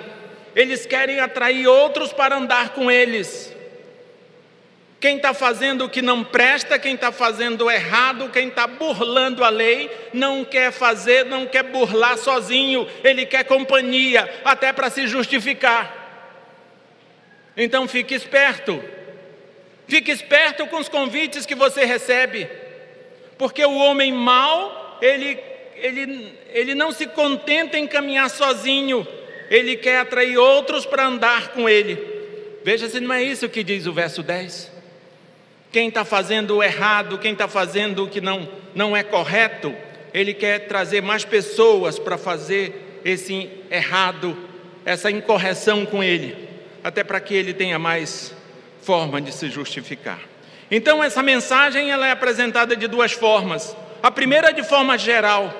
eles 0.56 0.84
querem 0.86 1.20
atrair 1.20 1.68
outros 1.68 2.12
para 2.12 2.36
andar 2.36 2.70
com 2.70 2.90
eles. 2.90 3.54
Quem 4.98 5.16
está 5.16 5.32
fazendo 5.32 5.84
o 5.84 5.88
que 5.88 6.02
não 6.02 6.24
presta, 6.24 6.78
quem 6.78 6.94
está 6.94 7.12
fazendo 7.12 7.70
errado, 7.70 8.28
quem 8.28 8.48
está 8.48 8.66
burlando 8.66 9.44
a 9.44 9.48
lei, 9.48 9.90
não 10.12 10.44
quer 10.44 10.72
fazer, 10.72 11.24
não 11.24 11.46
quer 11.46 11.62
burlar 11.62 12.18
sozinho, 12.18 12.86
ele 13.04 13.24
quer 13.24 13.44
companhia, 13.44 14.28
até 14.44 14.72
para 14.72 14.90
se 14.90 15.06
justificar. 15.06 15.96
Então 17.56 17.88
fique 17.88 18.14
esperto, 18.14 18.82
fique 19.90 20.12
esperto 20.12 20.66
com 20.68 20.78
os 20.78 20.88
convites 20.88 21.44
que 21.44 21.54
você 21.54 21.84
recebe, 21.84 22.48
porque 23.36 23.64
o 23.64 23.74
homem 23.74 24.12
mau, 24.12 24.98
ele, 25.02 25.36
ele, 25.74 26.32
ele 26.52 26.74
não 26.76 26.92
se 26.92 27.06
contenta 27.06 27.76
em 27.76 27.88
caminhar 27.88 28.30
sozinho, 28.30 29.06
ele 29.50 29.76
quer 29.76 29.98
atrair 29.98 30.38
outros 30.38 30.86
para 30.86 31.06
andar 31.06 31.48
com 31.48 31.68
ele. 31.68 31.98
Veja 32.62 32.88
se 32.88 33.00
não 33.00 33.12
é 33.12 33.22
isso 33.22 33.48
que 33.48 33.64
diz 33.64 33.86
o 33.86 33.92
verso 33.92 34.22
10. 34.22 34.70
Quem 35.72 35.88
está 35.88 36.04
fazendo 36.04 36.56
o 36.56 36.62
errado, 36.62 37.18
quem 37.18 37.32
está 37.32 37.48
fazendo 37.48 38.04
o 38.04 38.08
que 38.08 38.20
não, 38.20 38.48
não 38.74 38.96
é 38.96 39.02
correto, 39.02 39.74
ele 40.14 40.34
quer 40.34 40.68
trazer 40.68 41.02
mais 41.02 41.24
pessoas 41.24 41.98
para 41.98 42.16
fazer 42.16 43.00
esse 43.04 43.50
errado, 43.70 44.36
essa 44.84 45.10
incorreção 45.10 45.84
com 45.84 46.02
ele, 46.02 46.48
até 46.84 47.02
para 47.02 47.18
que 47.18 47.34
ele 47.34 47.52
tenha 47.52 47.78
mais 47.78 48.34
forma 48.82 49.20
de 49.20 49.32
se 49.32 49.48
justificar. 49.48 50.20
Então 50.70 51.02
essa 51.02 51.22
mensagem 51.22 51.90
ela 51.90 52.06
é 52.06 52.10
apresentada 52.10 52.76
de 52.76 52.86
duas 52.86 53.12
formas. 53.12 53.76
A 54.02 54.10
primeira 54.10 54.52
de 54.52 54.62
forma 54.62 54.96
geral, 54.96 55.52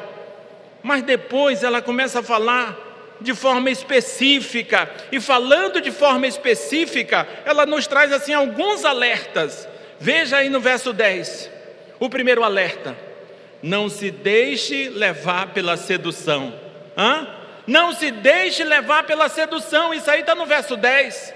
mas 0.82 1.02
depois 1.02 1.62
ela 1.62 1.82
começa 1.82 2.20
a 2.20 2.22
falar 2.22 2.76
de 3.20 3.34
forma 3.34 3.70
específica. 3.70 4.90
E 5.12 5.20
falando 5.20 5.80
de 5.80 5.90
forma 5.90 6.26
específica, 6.26 7.28
ela 7.44 7.66
nos 7.66 7.86
traz 7.86 8.12
assim 8.12 8.32
alguns 8.32 8.84
alertas 8.84 9.68
Veja 10.00 10.38
aí 10.38 10.48
no 10.48 10.60
verso 10.60 10.94
10, 10.94 11.50
o 11.98 12.08
primeiro 12.08 12.42
alerta: 12.42 12.96
não 13.62 13.90
se 13.90 14.10
deixe 14.10 14.88
levar 14.88 15.48
pela 15.48 15.76
sedução. 15.76 16.58
Hã? 16.96 17.28
Não 17.66 17.92
se 17.92 18.10
deixe 18.10 18.64
levar 18.64 19.02
pela 19.04 19.28
sedução, 19.28 19.92
isso 19.92 20.10
aí 20.10 20.20
está 20.20 20.34
no 20.34 20.46
verso 20.46 20.74
10. 20.74 21.34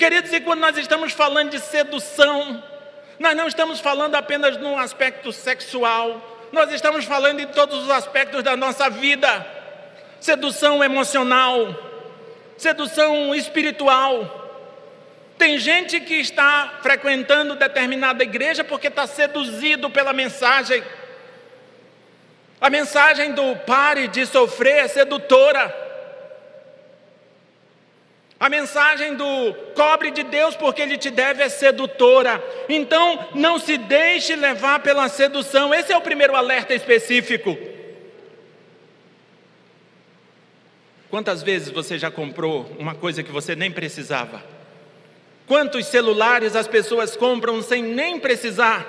Queridos, 0.00 0.32
e 0.32 0.40
quando 0.40 0.60
nós 0.60 0.78
estamos 0.78 1.12
falando 1.12 1.50
de 1.50 1.58
sedução, 1.58 2.64
nós 3.18 3.36
não 3.36 3.46
estamos 3.46 3.80
falando 3.80 4.14
apenas 4.14 4.56
no 4.56 4.78
aspecto 4.78 5.30
sexual, 5.30 6.48
nós 6.50 6.72
estamos 6.72 7.04
falando 7.04 7.40
em 7.40 7.46
todos 7.48 7.84
os 7.84 7.90
aspectos 7.90 8.42
da 8.42 8.56
nossa 8.56 8.88
vida: 8.88 9.46
sedução 10.18 10.82
emocional, 10.82 11.76
sedução 12.56 13.34
espiritual, 13.34 14.72
tem 15.36 15.58
gente 15.58 16.00
que 16.00 16.14
está 16.14 16.78
frequentando 16.80 17.54
determinada 17.54 18.22
igreja 18.22 18.64
porque 18.64 18.86
está 18.86 19.06
seduzido 19.06 19.90
pela 19.90 20.14
mensagem. 20.14 20.82
A 22.58 22.70
mensagem 22.70 23.32
do 23.32 23.54
pare 23.66 24.08
de 24.08 24.24
sofrer 24.24 24.86
é 24.86 24.88
sedutora. 24.88 25.89
A 28.40 28.48
mensagem 28.48 29.16
do 29.16 29.52
cobre 29.74 30.10
de 30.10 30.22
Deus 30.22 30.56
porque 30.56 30.80
Ele 30.80 30.96
te 30.96 31.10
deve 31.10 31.42
é 31.42 31.48
sedutora. 31.50 32.42
Então, 32.70 33.28
não 33.34 33.58
se 33.58 33.76
deixe 33.76 34.34
levar 34.34 34.80
pela 34.80 35.10
sedução. 35.10 35.74
Esse 35.74 35.92
é 35.92 35.96
o 35.98 36.00
primeiro 36.00 36.34
alerta 36.34 36.72
específico. 36.72 37.54
Quantas 41.10 41.42
vezes 41.42 41.68
você 41.68 41.98
já 41.98 42.10
comprou 42.10 42.74
uma 42.78 42.94
coisa 42.94 43.22
que 43.22 43.30
você 43.30 43.54
nem 43.54 43.70
precisava? 43.70 44.42
Quantos 45.46 45.86
celulares 45.88 46.56
as 46.56 46.66
pessoas 46.66 47.14
compram 47.16 47.60
sem 47.60 47.82
nem 47.82 48.18
precisar? 48.18 48.86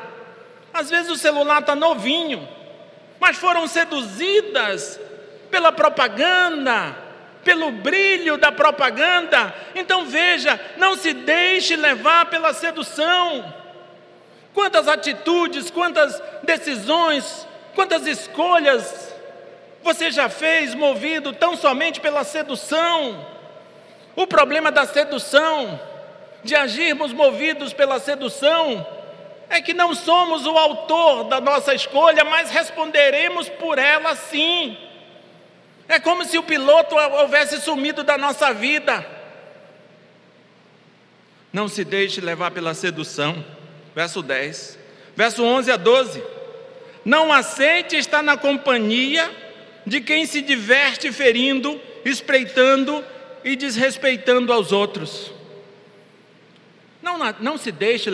Às 0.74 0.90
vezes 0.90 1.12
o 1.12 1.18
celular 1.18 1.60
está 1.60 1.76
novinho, 1.76 2.48
mas 3.20 3.38
foram 3.38 3.68
seduzidas 3.68 4.98
pela 5.50 5.74
propaganda, 5.74 6.96
pelo 7.44 7.72
brilho 7.72 8.38
da 8.38 8.52
propaganda. 8.52 9.54
Então 9.76 10.06
veja, 10.06 10.60
não 10.78 10.96
se 10.96 11.14
deixe 11.14 11.76
levar 11.76 12.26
pela 12.28 12.54
sedução. 12.54 13.54
Quantas 14.54 14.88
atitudes, 14.88 15.72
quantas 15.72 16.22
decisões, 16.44 17.48
quantas 17.74 18.06
escolhas 18.06 19.16
você 19.82 20.12
já 20.12 20.30
fez 20.30 20.76
movido 20.76 21.34
tão 21.34 21.56
somente 21.56 22.00
pela 22.00 22.24
sedução? 22.24 23.26
O 24.16 24.28
problema 24.28 24.72
da 24.72 24.86
sedução 24.86 25.80
de 26.44 26.56
agirmos 26.56 27.14
movidos 27.14 27.74
pela 27.74 28.00
sedução, 28.00 28.86
é 29.50 29.62
que 29.62 29.74
não 29.74 29.94
somos 29.94 30.46
o 30.46 30.58
autor 30.58 31.26
da 31.26 31.42
nossa 31.42 31.74
escolha, 31.74 32.24
mas 32.24 32.50
responderemos 32.50 33.50
por 33.50 33.78
ela 33.78 34.16
sim. 34.16 34.78
É 35.92 36.00
como 36.00 36.24
se 36.24 36.38
o 36.38 36.44
piloto 36.44 36.96
houvesse 36.96 37.60
sumido 37.60 38.02
da 38.02 38.18
nossa 38.18 38.54
vida. 38.54 39.06
Não 41.52 41.68
se 41.68 41.84
deixe 41.84 42.22
levar 42.22 42.52
pela 42.52 42.74
sedução. 42.74 43.44
Verso 43.94 44.22
10. 44.22 44.80
Verso 45.18 45.44
11 45.44 45.70
a 45.70 45.76
12. 45.76 46.24
Não 47.04 47.34
aceite 47.34 47.98
estar 47.98 48.24
na 48.24 48.38
companhia 48.38 49.30
de 49.86 50.00
quem 50.00 50.26
se 50.26 50.42
diverte 50.42 51.12
ferindo, 51.12 51.78
espreitando 52.06 53.04
e 53.44 53.58
desrespeitando 53.58 54.54
aos 54.54 54.72
outros. 54.72 55.34
Não, 57.02 57.18
não 57.42 57.58
se 57.58 57.70
deixe 57.70 58.10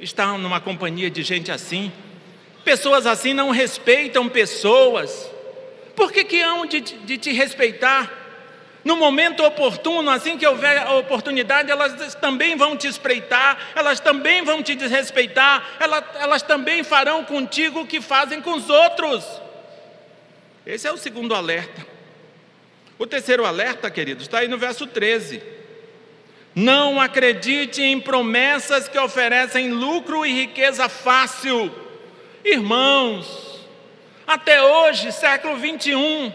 estar 0.00 0.38
numa 0.38 0.58
companhia 0.58 1.10
de 1.10 1.22
gente 1.22 1.52
assim. 1.52 1.92
Pessoas 2.64 3.06
assim 3.06 3.34
não 3.34 3.50
respeitam 3.50 4.26
pessoas. 4.26 5.33
Por 5.94 6.12
que, 6.12 6.24
que 6.24 6.40
hão 6.40 6.66
de, 6.66 6.80
de 6.80 7.18
te 7.18 7.32
respeitar? 7.32 8.24
No 8.84 8.96
momento 8.96 9.42
oportuno, 9.42 10.10
assim 10.10 10.36
que 10.36 10.46
houver 10.46 10.78
a 10.78 10.94
oportunidade, 10.96 11.70
elas 11.70 12.14
também 12.16 12.54
vão 12.54 12.76
te 12.76 12.86
espreitar, 12.86 13.58
elas 13.74 13.98
também 13.98 14.44
vão 14.44 14.62
te 14.62 14.74
desrespeitar, 14.74 15.76
elas, 15.80 16.04
elas 16.16 16.42
também 16.42 16.84
farão 16.84 17.24
contigo 17.24 17.80
o 17.80 17.86
que 17.86 18.00
fazem 18.02 18.42
com 18.42 18.52
os 18.52 18.68
outros. 18.68 19.24
Esse 20.66 20.86
é 20.86 20.92
o 20.92 20.98
segundo 20.98 21.34
alerta. 21.34 21.86
O 22.98 23.06
terceiro 23.06 23.46
alerta, 23.46 23.90
queridos, 23.90 24.24
está 24.24 24.40
aí 24.40 24.48
no 24.48 24.58
verso 24.58 24.86
13. 24.86 25.42
Não 26.54 27.00
acredite 27.00 27.82
em 27.82 27.98
promessas 27.98 28.86
que 28.86 28.98
oferecem 28.98 29.70
lucro 29.70 30.26
e 30.26 30.32
riqueza 30.32 30.88
fácil. 30.88 31.74
Irmãos, 32.44 33.53
até 34.26 34.62
hoje, 34.62 35.12
século 35.12 35.56
21, 35.56 36.32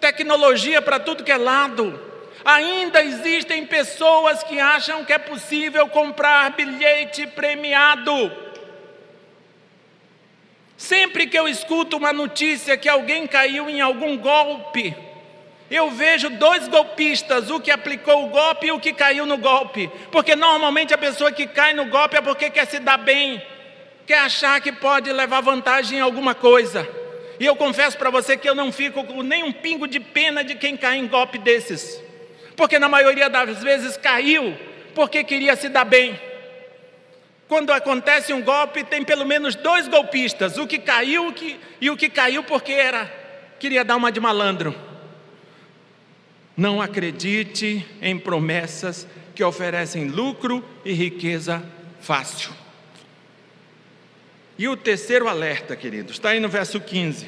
tecnologia 0.00 0.80
para 0.80 0.98
tudo 0.98 1.24
que 1.24 1.32
é 1.32 1.36
lado. 1.36 2.00
Ainda 2.44 3.02
existem 3.02 3.64
pessoas 3.64 4.42
que 4.42 4.60
acham 4.60 5.04
que 5.04 5.12
é 5.12 5.18
possível 5.18 5.88
comprar 5.88 6.50
bilhete 6.50 7.26
premiado. 7.26 8.32
Sempre 10.76 11.26
que 11.26 11.38
eu 11.38 11.48
escuto 11.48 11.96
uma 11.96 12.12
notícia 12.12 12.76
que 12.76 12.88
alguém 12.88 13.26
caiu 13.26 13.70
em 13.70 13.80
algum 13.80 14.16
golpe, 14.18 14.94
eu 15.70 15.90
vejo 15.90 16.28
dois 16.30 16.68
golpistas, 16.68 17.50
o 17.50 17.58
que 17.58 17.70
aplicou 17.70 18.24
o 18.24 18.28
golpe 18.28 18.66
e 18.66 18.72
o 18.72 18.80
que 18.80 18.92
caiu 18.92 19.24
no 19.24 19.38
golpe. 19.38 19.90
Porque 20.12 20.36
normalmente 20.36 20.92
a 20.92 20.98
pessoa 20.98 21.32
que 21.32 21.46
cai 21.46 21.72
no 21.72 21.86
golpe 21.86 22.16
é 22.16 22.20
porque 22.20 22.50
quer 22.50 22.66
se 22.66 22.78
dar 22.78 22.98
bem, 22.98 23.42
quer 24.06 24.18
achar 24.18 24.60
que 24.60 24.72
pode 24.72 25.10
levar 25.12 25.40
vantagem 25.40 25.98
em 25.98 26.02
alguma 26.02 26.34
coisa. 26.34 26.88
E 27.38 27.46
eu 27.46 27.56
confesso 27.56 27.96
para 27.98 28.10
você 28.10 28.36
que 28.36 28.48
eu 28.48 28.54
não 28.54 28.70
fico 28.70 29.04
com 29.04 29.22
nem 29.22 29.42
um 29.42 29.52
pingo 29.52 29.86
de 29.88 29.98
pena 29.98 30.44
de 30.44 30.54
quem 30.54 30.76
cai 30.76 30.98
em 30.98 31.08
golpe 31.08 31.38
desses. 31.38 32.00
Porque 32.56 32.78
na 32.78 32.88
maioria 32.88 33.28
das 33.28 33.62
vezes 33.62 33.96
caiu 33.96 34.56
porque 34.94 35.24
queria 35.24 35.56
se 35.56 35.68
dar 35.68 35.84
bem. 35.84 36.18
Quando 37.48 37.72
acontece 37.72 38.32
um 38.32 38.40
golpe, 38.40 38.84
tem 38.84 39.04
pelo 39.04 39.26
menos 39.26 39.54
dois 39.54 39.88
golpistas, 39.88 40.56
o 40.56 40.66
que 40.66 40.78
caiu 40.78 41.34
e 41.80 41.90
o 41.90 41.96
que 41.96 42.08
caiu 42.08 42.42
porque 42.44 42.72
era 42.72 43.24
queria 43.58 43.84
dar 43.84 43.96
uma 43.96 44.12
de 44.12 44.20
malandro. 44.20 44.74
Não 46.56 46.80
acredite 46.80 47.86
em 48.00 48.18
promessas 48.18 49.06
que 49.34 49.42
oferecem 49.42 50.08
lucro 50.08 50.64
e 50.84 50.92
riqueza 50.92 51.62
fácil. 52.00 52.63
E 54.58 54.68
o 54.68 54.76
terceiro 54.76 55.28
alerta, 55.28 55.74
queridos, 55.74 56.12
está 56.12 56.30
aí 56.30 56.40
no 56.40 56.48
verso 56.48 56.80
15. 56.80 57.26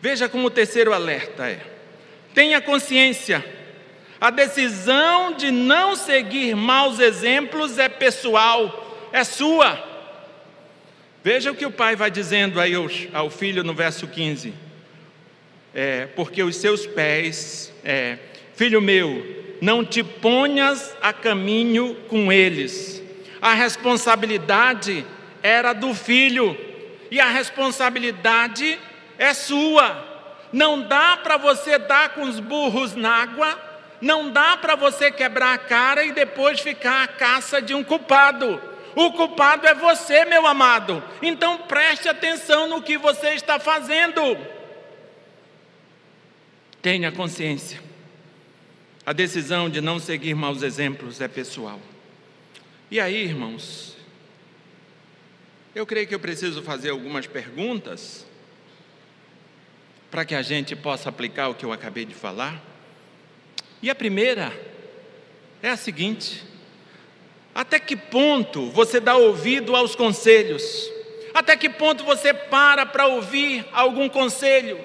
Veja 0.00 0.28
como 0.28 0.46
o 0.46 0.50
terceiro 0.50 0.92
alerta 0.92 1.48
é: 1.48 1.60
tenha 2.34 2.60
consciência, 2.60 3.44
a 4.20 4.30
decisão 4.30 5.32
de 5.32 5.50
não 5.50 5.96
seguir 5.96 6.54
maus 6.54 6.98
exemplos 6.98 7.78
é 7.78 7.88
pessoal, 7.88 9.08
é 9.12 9.24
sua. 9.24 9.88
Veja 11.22 11.50
o 11.50 11.54
que 11.54 11.66
o 11.66 11.70
pai 11.70 11.96
vai 11.96 12.10
dizendo 12.10 12.60
aí 12.60 12.72
ao 13.12 13.28
filho 13.30 13.62
no 13.62 13.74
verso 13.74 14.06
15 14.06 14.70
é, 15.74 16.06
porque 16.16 16.42
os 16.42 16.56
seus 16.56 16.86
pés, 16.86 17.72
é, 17.84 18.18
filho 18.54 18.80
meu, 18.80 19.56
não 19.60 19.84
te 19.84 20.02
ponhas 20.02 20.94
a 21.00 21.12
caminho 21.12 21.94
com 22.08 22.32
eles, 22.32 23.02
A 23.42 23.54
responsabilidade 23.54 25.02
era 25.42 25.72
do 25.72 25.94
filho, 25.94 26.56
e 27.10 27.20
a 27.20 27.28
responsabilidade 27.28 28.78
é 29.18 29.34
sua. 29.34 30.08
Não 30.52 30.82
dá 30.82 31.16
para 31.16 31.36
você 31.36 31.78
dar 31.78 32.10
com 32.10 32.22
os 32.22 32.40
burros 32.40 32.94
na 32.94 33.10
água, 33.10 33.58
não 34.00 34.30
dá 34.30 34.56
para 34.56 34.74
você 34.74 35.10
quebrar 35.10 35.54
a 35.54 35.58
cara 35.58 36.04
e 36.04 36.12
depois 36.12 36.60
ficar 36.60 37.04
à 37.04 37.08
caça 37.08 37.60
de 37.60 37.74
um 37.74 37.84
culpado. 37.84 38.60
O 38.96 39.12
culpado 39.12 39.66
é 39.66 39.74
você, 39.74 40.24
meu 40.24 40.46
amado. 40.46 41.02
Então 41.22 41.58
preste 41.58 42.08
atenção 42.08 42.68
no 42.68 42.82
que 42.82 42.98
você 42.98 43.30
está 43.30 43.58
fazendo. 43.58 44.36
Tenha 46.82 47.12
consciência. 47.12 47.80
A 49.04 49.12
decisão 49.12 49.68
de 49.68 49.80
não 49.80 49.98
seguir 49.98 50.34
maus 50.34 50.62
exemplos 50.62 51.20
é 51.20 51.28
pessoal. 51.28 51.80
E 52.90 52.98
aí, 52.98 53.22
irmãos, 53.22 53.96
eu 55.74 55.86
creio 55.86 56.06
que 56.06 56.14
eu 56.14 56.20
preciso 56.20 56.62
fazer 56.62 56.90
algumas 56.90 57.26
perguntas 57.26 58.26
para 60.10 60.24
que 60.24 60.34
a 60.34 60.42
gente 60.42 60.74
possa 60.74 61.08
aplicar 61.08 61.48
o 61.48 61.54
que 61.54 61.64
eu 61.64 61.72
acabei 61.72 62.04
de 62.04 62.14
falar. 62.14 62.60
E 63.80 63.88
a 63.88 63.94
primeira 63.94 64.52
é 65.62 65.70
a 65.70 65.76
seguinte: 65.76 66.44
até 67.54 67.78
que 67.78 67.96
ponto 67.96 68.70
você 68.70 68.98
dá 68.98 69.16
ouvido 69.16 69.76
aos 69.76 69.94
conselhos? 69.94 70.90
Até 71.32 71.56
que 71.56 71.68
ponto 71.68 72.04
você 72.04 72.34
para 72.34 72.84
para 72.84 73.06
ouvir 73.06 73.64
algum 73.72 74.08
conselho? 74.08 74.78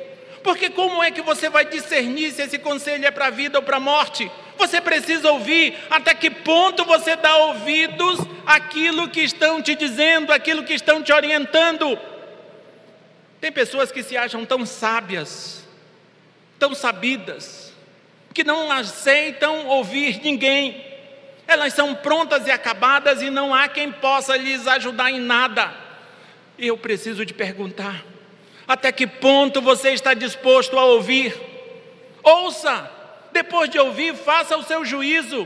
Porque 0.43 0.69
como 0.69 1.02
é 1.02 1.10
que 1.10 1.24
você 1.24 1.50
vai 1.50 1.65
discernir 1.65 2.32
se 2.32 2.43
esse 2.43 2.60
conselho 2.60 3.04
é 3.04 3.10
para 3.10 3.28
a 3.28 3.32
vida 3.32 3.58
ou 3.58 3.63
para 3.63 3.78
a 3.78 3.80
morte? 3.80 4.32
Você 4.57 4.79
precisa 4.79 5.31
ouvir 5.31 5.77
até 5.89 6.13
que 6.13 6.29
ponto 6.29 6.85
você 6.85 7.15
dá 7.15 7.35
ouvidos 7.37 8.19
àquilo 8.45 9.09
que 9.09 9.21
estão 9.21 9.61
te 9.61 9.75
dizendo, 9.75 10.31
àquilo 10.31 10.63
que 10.63 10.73
estão 10.73 11.03
te 11.03 11.11
orientando. 11.11 11.97
Tem 13.41 13.51
pessoas 13.51 13.91
que 13.91 14.01
se 14.01 14.17
acham 14.17 14.45
tão 14.45 14.65
sábias, 14.65 15.67
tão 16.57 16.73
sabidas, 16.73 17.73
que 18.33 18.43
não 18.43 18.71
aceitam 18.71 19.67
ouvir 19.67 20.21
ninguém. 20.23 20.83
Elas 21.47 21.73
são 21.73 21.93
prontas 21.93 22.47
e 22.47 22.51
acabadas 22.51 23.21
e 23.21 23.29
não 23.29 23.53
há 23.53 23.67
quem 23.67 23.91
possa 23.91 24.35
lhes 24.35 24.65
ajudar 24.67 25.11
em 25.11 25.19
nada. 25.19 25.73
E 26.57 26.67
eu 26.67 26.77
preciso 26.77 27.25
te 27.25 27.33
perguntar: 27.33 28.03
até 28.67 28.91
que 28.91 29.05
ponto 29.05 29.61
você 29.61 29.91
está 29.91 30.13
disposto 30.13 30.77
a 30.77 30.85
ouvir? 30.85 31.35
Ouça, 32.23 32.89
depois 33.36 33.69
de 33.69 33.78
ouvir, 33.78 34.15
faça 34.15 34.56
o 34.56 34.63
seu 34.63 34.86
juízo. 34.86 35.45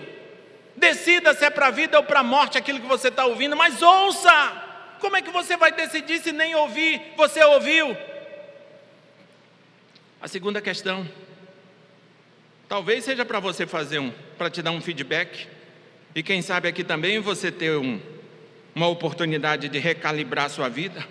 Decida 0.75 1.33
se 1.33 1.43
é 1.43 1.49
para 1.49 1.67
a 1.67 1.71
vida 1.71 1.97
ou 1.97 2.03
para 2.03 2.19
a 2.19 2.23
morte 2.23 2.55
aquilo 2.55 2.79
que 2.79 2.85
você 2.85 3.07
está 3.07 3.25
ouvindo, 3.25 3.57
mas 3.57 3.81
ouça. 3.81 4.31
Como 4.99 5.17
é 5.17 5.23
que 5.23 5.31
você 5.31 5.57
vai 5.57 5.71
decidir 5.71 6.19
se 6.19 6.31
nem 6.31 6.53
ouvir 6.53 7.01
você 7.17 7.43
ouviu? 7.43 7.97
A 10.21 10.27
segunda 10.27 10.61
questão, 10.61 11.09
talvez 12.67 13.05
seja 13.05 13.25
para 13.25 13.39
você 13.39 13.65
fazer 13.65 13.97
um, 13.97 14.11
para 14.37 14.51
te 14.51 14.61
dar 14.61 14.71
um 14.71 14.81
feedback, 14.81 15.47
e 16.13 16.21
quem 16.21 16.43
sabe 16.43 16.67
aqui 16.67 16.83
também 16.83 17.19
você 17.19 17.51
ter 17.51 17.75
um, 17.75 17.99
uma 18.75 18.87
oportunidade 18.87 19.67
de 19.67 19.79
recalibrar 19.79 20.49
sua 20.51 20.69
vida. 20.69 21.07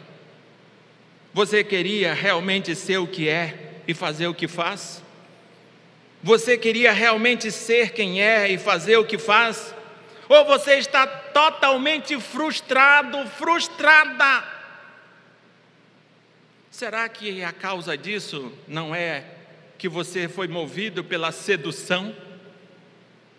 Você 1.34 1.64
queria 1.64 2.14
realmente 2.14 2.74
ser 2.76 2.98
o 2.98 3.06
que 3.06 3.28
é 3.28 3.82
e 3.88 3.94
fazer 3.94 4.28
o 4.28 4.34
que 4.34 4.46
faz? 4.46 5.02
Você 6.22 6.58
queria 6.58 6.92
realmente 6.92 7.50
ser 7.50 7.92
quem 7.92 8.22
é 8.22 8.50
e 8.50 8.58
fazer 8.58 8.96
o 8.96 9.04
que 9.04 9.18
faz? 9.18 9.74
ou 10.28 10.44
você 10.44 10.74
está 10.74 11.06
totalmente 11.06 12.20
frustrado, 12.20 13.26
frustrada. 13.30 14.44
Será 16.70 17.08
que 17.08 17.42
a 17.42 17.52
causa 17.52 17.96
disso 17.96 18.52
não 18.66 18.94
é 18.94 19.24
que 19.78 19.88
você 19.88 20.28
foi 20.28 20.46
movido 20.46 21.02
pela 21.02 21.32
sedução? 21.32 22.14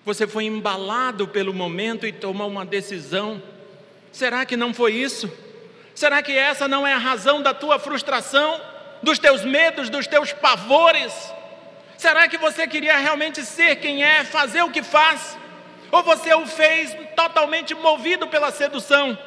Você 0.04 0.26
foi 0.26 0.46
embalado 0.46 1.28
pelo 1.28 1.54
momento 1.54 2.08
e 2.08 2.12
tomou 2.12 2.48
uma 2.48 2.66
decisão? 2.66 3.42
Será 4.12 4.46
que 4.46 4.58
não 4.58 4.74
foi 4.74 4.94
isso? 4.94 5.32
Será 5.94 6.24
que 6.24 6.32
essa 6.32 6.68
não 6.68 6.88
é 6.88 6.94
a 6.94 6.98
razão 6.98 7.42
da 7.42 7.54
tua 7.54 7.78
frustração, 7.78 8.60
dos 9.04 9.20
teus 9.20 9.46
medos, 9.46 9.90
dos 9.90 10.08
teus 10.08 10.34
pavores? 10.34 11.14
Será 12.00 12.30
que 12.30 12.38
você 12.38 12.66
queria 12.66 12.96
realmente 12.96 13.44
ser 13.44 13.76
quem 13.76 14.06
é, 14.06 14.24
fazer 14.24 14.62
o 14.62 14.72
que 14.72 14.82
faz? 14.82 15.38
Ou 15.92 16.02
você 16.02 16.34
o 16.34 16.48
fez 16.48 16.96
totalmente 17.14 17.76
movido 17.76 18.26
pela 18.26 18.54
sedução? 18.54 19.20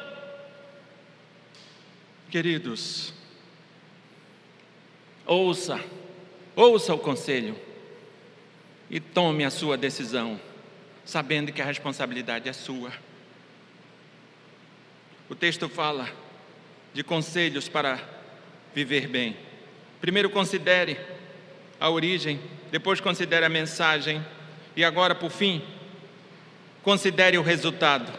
Queridos, 2.31 3.13
ouça, 5.23 5.79
ouça 6.55 6.95
o 6.95 6.97
conselho 6.97 7.55
e 8.89 8.99
tome 8.99 9.45
a 9.45 9.51
sua 9.51 9.77
decisão, 9.77 10.41
sabendo 11.05 11.51
que 11.53 11.61
a 11.61 11.65
responsabilidade 11.65 12.49
é 12.49 12.53
sua. 12.53 12.91
O 15.29 15.35
texto 15.35 15.69
fala 15.69 16.09
de 16.91 17.03
conselhos 17.03 17.69
para 17.69 17.99
viver 18.73 19.07
bem. 19.07 19.37
Primeiro 20.01 20.31
considere 20.31 20.99
a 21.79 21.87
origem, 21.89 22.39
depois 22.73 22.99
considere 22.99 23.45
a 23.45 23.49
mensagem 23.49 24.25
e 24.75 24.83
agora, 24.83 25.13
por 25.13 25.29
fim, 25.29 25.61
considere 26.81 27.37
o 27.37 27.43
resultado. 27.43 28.11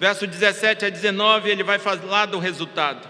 Verso 0.00 0.26
17 0.26 0.86
a 0.86 0.88
19, 0.88 1.50
ele 1.50 1.62
vai 1.62 1.78
falar 1.78 2.24
do 2.24 2.38
resultado. 2.38 3.06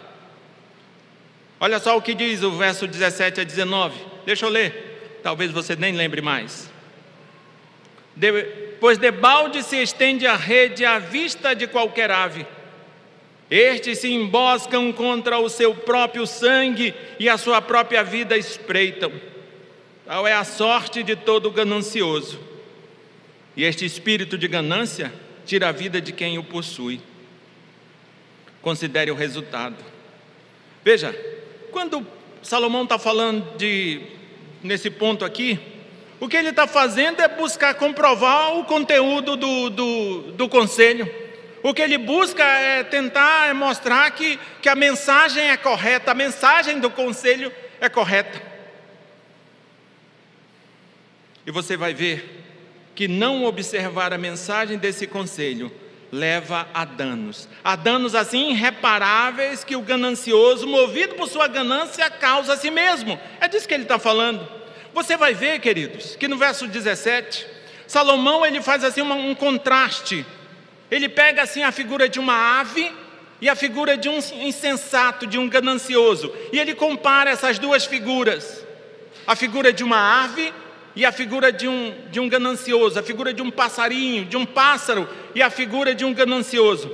Olha 1.61 1.79
só 1.79 1.97
o 1.97 2.03
que 2.03 2.15
diz 2.15 2.43
o 2.43 2.51
verso 2.51 2.89
17 2.89 3.43
a 3.43 3.45
19. 3.45 3.97
Deixa 4.27 4.45
eu 4.45 4.51
ler, 4.51 5.21
talvez 5.23 5.53
você 5.53 5.77
nem 5.77 5.95
lembre 5.95 6.21
mais. 6.21 6.69
De, 8.17 8.43
pois 8.81 8.99
debalde 8.99 9.63
se 9.63 9.81
estende 9.81 10.27
a 10.27 10.35
rede 10.35 10.85
à 10.85 10.99
vista 10.99 11.55
de 11.55 11.69
qualquer 11.69 12.11
ave. 12.11 12.45
Estes 13.49 14.01
se 14.01 14.11
emboscam 14.13 14.93
contra 14.93 15.39
o 15.39 15.49
seu 15.49 15.77
próprio 15.77 16.27
sangue 16.27 16.93
e 17.21 17.29
a 17.29 17.39
sua 17.39 17.63
própria 17.63 18.03
vida 18.03 18.37
espreitam. 18.37 19.13
Tal 20.07 20.25
é 20.25 20.33
a 20.33 20.45
sorte 20.45 21.03
de 21.03 21.17
todo 21.17 21.51
ganancioso 21.51 22.39
e 23.57 23.65
este 23.65 23.85
espírito 23.85 24.39
de 24.39 24.47
ganância 24.47 25.13
tira 25.45 25.69
a 25.69 25.73
vida 25.73 26.01
de 26.01 26.13
quem 26.13 26.39
o 26.39 26.45
possui. 26.45 27.01
Considere 28.63 29.11
o 29.11 29.17
resultado. 29.17 29.77
Veja, 30.85 31.13
quando 31.73 32.07
Salomão 32.41 32.85
está 32.85 33.01
falando 33.01 33.57
de 33.57 34.01
nesse 34.63 34.91
ponto 34.91 35.25
aqui, 35.25 35.59
o 36.21 36.29
que 36.29 36.37
ele 36.37 36.51
está 36.51 36.69
fazendo 36.69 37.21
é 37.21 37.27
buscar 37.27 37.75
comprovar 37.75 38.57
o 38.59 38.65
conteúdo 38.65 39.37
do, 39.37 39.71
do, 39.71 40.21
do 40.33 40.49
conselho. 40.49 41.13
O 41.65 41.75
que 41.75 41.83
ele 41.83 41.99
busca 41.99 42.45
é 42.45 42.85
tentar 42.85 43.53
mostrar 43.57 44.09
que, 44.13 44.39
que 44.63 44.69
a 44.69 44.77
mensagem 44.77 45.51
é 45.51 45.57
correta, 45.57 46.13
a 46.13 46.15
mensagem 46.15 46.79
do 46.79 46.91
conselho 46.91 47.53
é 47.81 47.89
correta. 47.89 48.56
E 51.47 51.51
você 51.53 51.77
vai 51.77 51.95
ver 51.95 52.45
que 52.95 53.07
não 53.07 53.45
observar 53.45 54.13
a 54.13 54.19
mensagem 54.19 54.77
desse 54.79 55.07
conselho 55.07 55.71
leva 56.11 56.69
a 56.73 56.85
danos, 56.85 57.49
a 57.63 57.77
danos 57.77 58.15
assim 58.15 58.51
irreparáveis 58.51 59.63
que 59.63 59.77
o 59.77 59.83
ganancioso, 59.83 60.67
movido 60.67 61.15
por 61.15 61.29
sua 61.29 61.47
ganância, 61.47 62.09
causa 62.11 62.55
a 62.55 62.57
si 62.57 62.71
mesmo. 62.71 63.19
É 63.41 63.47
disso 63.47 63.69
que 63.69 63.75
ele 63.75 63.83
está 63.83 63.99
falando. 63.99 64.47
Você 64.95 65.17
vai 65.17 65.35
ver, 65.35 65.61
queridos, 65.61 66.17
que 66.17 66.27
no 66.27 66.39
verso 66.39 66.67
17, 66.67 67.47
Salomão 67.87 68.47
ele 68.47 68.63
faz 68.63 68.83
assim 68.83 69.03
uma, 69.03 69.15
um 69.15 69.35
contraste. 69.35 70.25
Ele 70.91 71.09
pega 71.09 71.43
assim 71.43 71.63
a 71.63 71.71
figura 71.71 72.09
de 72.09 72.19
uma 72.19 72.61
ave 72.61 72.91
e 73.41 73.49
a 73.49 73.55
figura 73.55 73.97
de 73.97 74.09
um 74.09 74.19
insensato, 74.41 75.27
de 75.27 75.39
um 75.39 75.49
ganancioso, 75.49 76.33
e 76.53 76.59
ele 76.59 76.75
compara 76.75 77.31
essas 77.31 77.59
duas 77.59 77.85
figuras. 77.85 78.65
A 79.27 79.37
figura 79.37 79.73
de 79.73 79.85
uma 79.85 80.25
ave 80.25 80.53
e 80.97 81.05
a 81.05 81.13
figura 81.13 81.53
de 81.53 81.69
um, 81.69 81.95
de 82.11 82.19
um 82.19 82.27
ganancioso, 82.27 82.99
a 82.99 83.03
figura 83.03 83.35
de 83.35 83.43
um 83.43 83.51
passarinho, 83.51 84.25
de 84.25 84.35
um 84.35 84.47
pássaro 84.47 85.07
e 85.35 85.43
a 85.43 85.51
figura 85.51 85.95
de 85.95 86.07
um 86.07 86.15
ganancioso. 86.15 86.91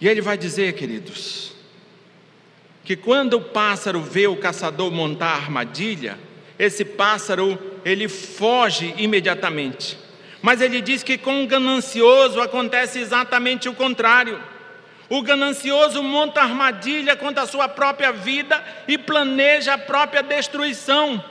E 0.00 0.08
ele 0.08 0.22
vai 0.22 0.38
dizer, 0.38 0.72
queridos, 0.72 1.54
que 2.82 2.96
quando 2.96 3.34
o 3.34 3.42
pássaro 3.42 4.00
vê 4.00 4.26
o 4.26 4.38
caçador 4.38 4.90
montar 4.90 5.34
armadilha, 5.34 6.18
esse 6.58 6.82
pássaro 6.82 7.58
ele 7.84 8.08
foge 8.08 8.94
imediatamente. 8.96 9.98
Mas 10.40 10.62
ele 10.62 10.80
diz 10.80 11.02
que 11.02 11.18
com 11.18 11.44
o 11.44 11.46
ganancioso 11.46 12.40
acontece 12.40 13.00
exatamente 13.00 13.68
o 13.68 13.74
contrário. 13.74 14.42
O 15.10 15.22
ganancioso 15.22 16.02
monta 16.02 16.40
armadilha 16.40 17.14
contra 17.14 17.42
a 17.42 17.46
sua 17.46 17.68
própria 17.68 18.12
vida 18.12 18.64
e 18.88 18.96
planeja 18.96 19.74
a 19.74 19.78
própria 19.78 20.22
destruição. 20.22 21.22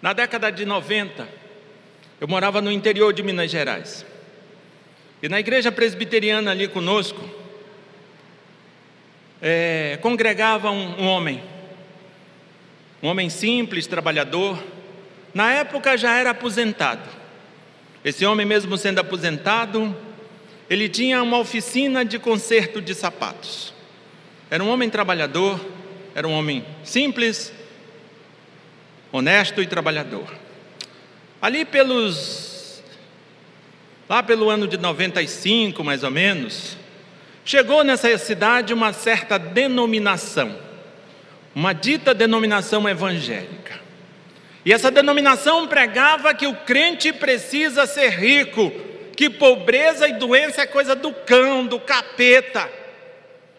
Na 0.00 0.12
década 0.12 0.50
de 0.50 0.64
90, 0.64 1.26
eu 2.20 2.28
morava 2.28 2.60
no 2.60 2.70
interior 2.70 3.12
de 3.12 3.22
Minas 3.22 3.50
Gerais. 3.50 4.04
E 5.22 5.28
na 5.28 5.40
igreja 5.40 5.72
presbiteriana 5.72 6.50
ali 6.50 6.68
conosco, 6.68 7.20
é, 9.40 9.98
congregava 10.02 10.70
um, 10.70 11.02
um 11.02 11.06
homem, 11.06 11.42
um 13.02 13.08
homem 13.08 13.30
simples, 13.30 13.86
trabalhador. 13.86 14.62
Na 15.32 15.52
época 15.52 15.96
já 15.96 16.16
era 16.16 16.30
aposentado. 16.30 17.08
Esse 18.04 18.24
homem, 18.24 18.46
mesmo 18.46 18.76
sendo 18.76 19.00
aposentado, 19.00 19.96
ele 20.68 20.88
tinha 20.88 21.22
uma 21.22 21.38
oficina 21.38 22.04
de 22.04 22.18
conserto 22.18 22.80
de 22.80 22.94
sapatos. 22.94 23.72
Era 24.50 24.62
um 24.62 24.68
homem 24.68 24.90
trabalhador, 24.90 25.60
era 26.14 26.26
um 26.26 26.32
homem 26.32 26.64
simples, 26.84 27.52
honesto 29.16 29.62
e 29.62 29.66
trabalhador. 29.66 30.26
Ali 31.40 31.64
pelos 31.64 32.82
lá 34.08 34.22
pelo 34.22 34.48
ano 34.48 34.68
de 34.68 34.78
95, 34.78 35.82
mais 35.82 36.04
ou 36.04 36.10
menos, 36.10 36.76
chegou 37.44 37.82
nessa 37.82 38.16
cidade 38.18 38.72
uma 38.72 38.92
certa 38.92 39.38
denominação, 39.38 40.56
uma 41.54 41.72
dita 41.72 42.14
denominação 42.14 42.88
evangélica. 42.88 43.80
E 44.64 44.72
essa 44.72 44.90
denominação 44.90 45.66
pregava 45.66 46.34
que 46.34 46.46
o 46.46 46.54
crente 46.54 47.12
precisa 47.12 47.86
ser 47.86 48.10
rico, 48.10 48.72
que 49.16 49.30
pobreza 49.30 50.08
e 50.08 50.14
doença 50.14 50.62
é 50.62 50.66
coisa 50.66 50.94
do 50.94 51.12
cão, 51.12 51.66
do 51.66 51.78
capeta. 51.78 52.68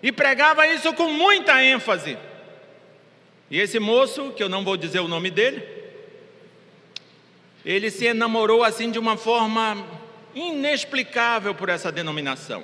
E 0.03 0.11
pregava 0.11 0.67
isso 0.67 0.93
com 0.93 1.11
muita 1.11 1.63
ênfase. 1.63 2.17
E 3.49 3.59
esse 3.59 3.79
moço, 3.79 4.31
que 4.31 4.43
eu 4.43 4.49
não 4.49 4.63
vou 4.63 4.75
dizer 4.75 4.99
o 4.99 5.07
nome 5.07 5.31
dele, 5.31 5.63
ele 7.65 7.89
se 7.89 8.05
enamorou 8.05 8.63
assim 8.63 8.91
de 8.91 8.99
uma 8.99 9.17
forma 9.17 9.85
inexplicável 10.35 11.55
por 11.55 11.69
essa 11.69 11.91
denominação. 11.91 12.63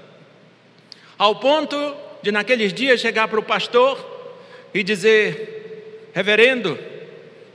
Ao 1.18 1.36
ponto 1.36 1.76
de 2.22 2.32
naqueles 2.32 2.74
dias 2.74 3.00
chegar 3.00 3.28
para 3.28 3.40
o 3.40 3.44
pastor 3.44 3.98
e 4.74 4.84
dizer: 4.84 6.10
Reverendo, 6.14 6.78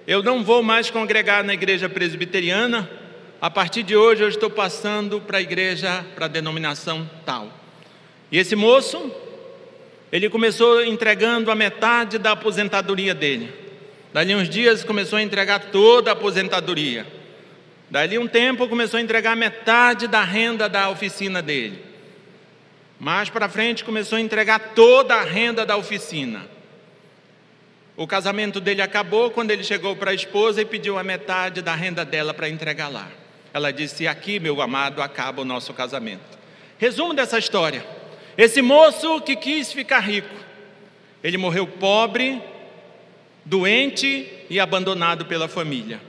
eu 0.07 0.23
não 0.23 0.43
vou 0.43 0.63
mais 0.63 0.91
congregar 0.91 1.45
na 1.45 1.55
igreja 1.55 1.89
presbiteriana, 1.89 2.91
a 3.41 3.51
partir 3.51 3.83
de 3.83 3.95
hoje 3.95 4.23
eu 4.23 4.29
estou 4.29 4.51
passando 4.51 5.21
para 5.21 5.39
a 5.39 5.43
igreja, 5.43 6.05
para 6.15 6.25
a 6.25 6.29
denominação 6.29 7.09
tal. 7.25 7.53
E 8.33 8.39
esse 8.39 8.57
moço, 8.57 9.11
ele 10.11 10.31
começou 10.31 10.85
entregando 10.85 11.51
a 11.51 11.55
metade 11.55 12.19
da 12.19 12.33
aposentadoria 12.33 13.15
dele. 13.15 13.53
Dali 14.13 14.35
uns 14.35 14.49
dias 14.49 14.83
começou 14.83 15.19
a 15.19 15.23
entregar 15.23 15.71
toda 15.71 16.11
a 16.11 16.15
aposentadoria. 16.15 17.07
Dali 17.91 18.19
um 18.19 18.27
tempo 18.27 18.69
começou 18.69 18.99
a 18.99 19.03
entregar 19.03 19.37
metade 19.37 20.07
da 20.07 20.23
renda 20.23 20.69
da 20.69 20.89
oficina 20.89 21.43
dele. 21.43 21.83
Mais 22.99 23.29
para 23.31 23.49
frente 23.49 23.85
começou 23.85 24.17
a 24.17 24.21
entregar 24.21 24.73
toda 24.75 25.15
a 25.15 25.23
renda 25.23 25.65
da 25.65 25.77
oficina. 25.77 26.47
O 27.97 28.07
casamento 28.07 28.61
dele 28.61 28.81
acabou 28.81 29.31
quando 29.31 29.51
ele 29.51 29.65
chegou 29.65 29.95
para 29.95 30.13
a 30.13 30.15
esposa 30.15 30.63
e 30.63 30.65
pediu 30.65 30.99
a 30.99 31.05
metade 31.05 31.61
da 31.61 31.75
renda 31.75 32.05
dela 32.05 32.33
para 32.33 32.49
entregar 32.49 32.89
lá. 32.89 33.09
Ela 33.53 33.73
disse: 33.73 34.07
Aqui, 34.07 34.39
meu 34.39 34.61
amado, 34.61 35.03
acaba 35.03 35.43
o 35.43 35.45
nosso 35.45 35.73
casamento. 35.75 36.39
Resumo 36.79 37.13
dessa 37.13 37.39
história: 37.39 37.85
esse 38.39 38.63
moço 38.63 39.21
que 39.21 39.35
quis 39.35 39.73
ficar 39.73 39.99
rico, 39.99 40.35
ele 41.25 41.37
morreu 41.37 41.67
pobre, 41.67 42.41
doente 43.45 44.33
e 44.49 44.61
abandonado 44.61 45.27
pela 45.27 45.49
família. 45.49 46.01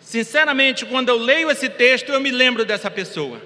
Sinceramente, 0.00 0.84
quando 0.84 1.10
eu 1.10 1.16
leio 1.16 1.48
esse 1.48 1.68
texto, 1.68 2.10
eu 2.10 2.20
me 2.20 2.32
lembro 2.32 2.64
dessa 2.64 2.90
pessoa. 2.90 3.40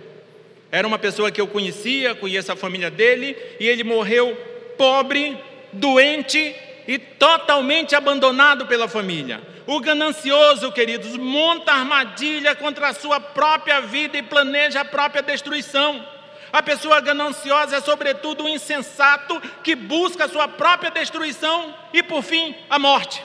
Era 0.71 0.89
uma 0.89 0.99
pessoa 0.99 1.31
que 1.31 1.43
eu 1.43 1.47
conhecia, 1.47 2.15
conheço 2.15 2.51
a 2.51 2.57
família 2.57 2.91
dele, 2.91 3.37
e 3.61 3.67
ele 3.69 3.85
morreu 3.85 4.35
pobre, 4.79 5.37
doente 5.71 6.57
e 6.89 6.99
totalmente 6.99 7.95
abandonado 7.95 8.67
pela 8.67 8.89
família. 8.89 9.43
O 9.67 9.79
ganancioso, 9.79 10.73
queridos, 10.73 11.19
monta 11.19 11.73
armadilha 11.73 12.55
contra 12.55 12.89
a 12.89 12.95
sua 12.95 13.21
própria 13.21 13.81
vida 13.81 14.17
e 14.17 14.23
planeja 14.23 14.81
a 14.81 14.85
própria 14.87 15.23
destruição. 15.23 16.03
A 16.53 16.63
pessoa 16.63 17.01
gananciosa 17.01 17.77
é, 17.77 17.81
sobretudo, 17.81 18.45
um 18.45 18.49
insensato 18.49 19.41
que 19.65 19.75
busca 19.75 20.29
sua 20.29 20.47
própria 20.47 20.91
destruição 20.91 21.75
e, 21.95 22.03
por 22.03 22.23
fim, 22.23 22.55
a 22.69 22.79
morte. 22.79 23.25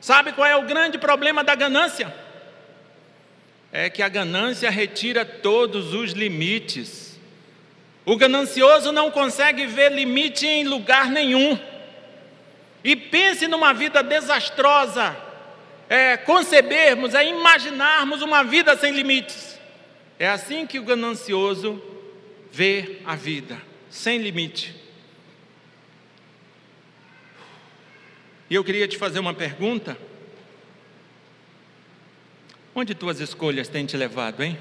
Sabe 0.00 0.32
qual 0.32 0.46
é 0.46 0.56
o 0.56 0.62
grande 0.62 0.98
problema 0.98 1.44
da 1.44 1.54
ganância? 1.54 2.12
É 3.72 3.88
que 3.88 4.02
a 4.02 4.08
ganância 4.08 4.68
retira 4.70 5.24
todos 5.24 5.94
os 5.94 6.12
limites. 6.12 7.16
O 8.04 8.16
ganancioso 8.16 8.90
não 8.90 9.10
consegue 9.10 9.66
ver 9.66 9.92
limite 9.92 10.46
em 10.46 10.64
lugar 10.64 11.08
nenhum. 11.08 11.56
E 12.82 12.96
pense 12.96 13.46
numa 13.46 13.72
vida 13.72 14.02
desastrosa, 14.02 15.16
é, 15.88 16.16
concebermos, 16.16 17.14
é 17.14 17.24
imaginarmos 17.24 18.20
uma 18.20 18.42
vida 18.42 18.76
sem 18.76 18.92
limites. 18.92 19.58
É 20.18 20.28
assim 20.28 20.66
que 20.66 20.78
o 20.78 20.84
ganancioso 20.84 21.82
vê 22.56 23.00
a 23.04 23.14
vida, 23.14 23.60
sem 23.90 24.16
limite. 24.16 24.74
E 28.48 28.54
eu 28.54 28.64
queria 28.64 28.88
te 28.88 28.96
fazer 28.96 29.18
uma 29.18 29.34
pergunta. 29.34 29.98
Onde 32.74 32.94
tuas 32.94 33.20
escolhas 33.20 33.68
têm 33.68 33.84
te 33.84 33.94
levado, 33.94 34.42
hein? 34.42 34.58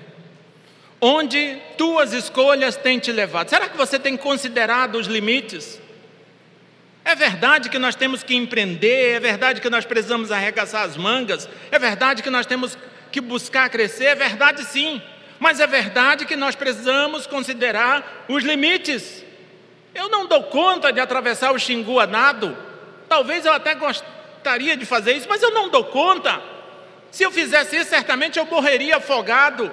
Onde 0.99 1.55
tuas 1.77 2.11
escolhas 2.11 2.75
têm 2.75 2.99
te 2.99 3.13
levado? 3.13 3.49
Será 3.49 3.69
que 3.69 3.77
você 3.77 3.97
tem 3.97 4.17
considerado 4.17 4.95
os 4.95 5.07
limites? 5.07 5.79
É 7.05 7.15
verdade 7.15 7.69
que 7.69 7.79
nós 7.79 7.95
temos 7.95 8.23
que 8.23 8.35
empreender, 8.35 9.15
é 9.15 9.19
verdade 9.21 9.61
que 9.61 9.69
nós 9.69 9.85
precisamos 9.85 10.33
arregaçar 10.33 10.83
as 10.83 10.97
mangas, 10.97 11.47
é 11.71 11.79
verdade 11.79 12.21
que 12.21 12.29
nós 12.29 12.45
temos 12.45 12.77
que 13.09 13.21
buscar 13.21 13.69
crescer, 13.69 14.05
é 14.05 14.15
verdade 14.15 14.65
sim, 14.65 15.01
mas 15.39 15.59
é 15.59 15.67
verdade 15.67 16.25
que 16.25 16.35
nós 16.35 16.55
precisamos 16.55 17.27
considerar 17.27 18.25
os 18.27 18.43
limites. 18.43 19.23
Eu 19.93 20.09
não 20.09 20.25
dou 20.25 20.43
conta 20.43 20.91
de 20.91 20.99
atravessar 20.99 21.53
o 21.53 21.59
Xingu 21.59 21.99
a 21.99 22.07
nado, 22.07 22.57
talvez 23.07 23.45
eu 23.45 23.53
até 23.53 23.75
gostaria 23.75 24.75
de 24.75 24.85
fazer 24.85 25.13
isso, 25.13 25.27
mas 25.29 25.41
eu 25.41 25.51
não 25.51 25.69
dou 25.69 25.85
conta. 25.85 26.41
Se 27.11 27.23
eu 27.23 27.31
fizesse 27.31 27.77
isso, 27.77 27.89
certamente 27.89 28.37
eu 28.37 28.45
morreria 28.45 28.97
afogado. 28.97 29.71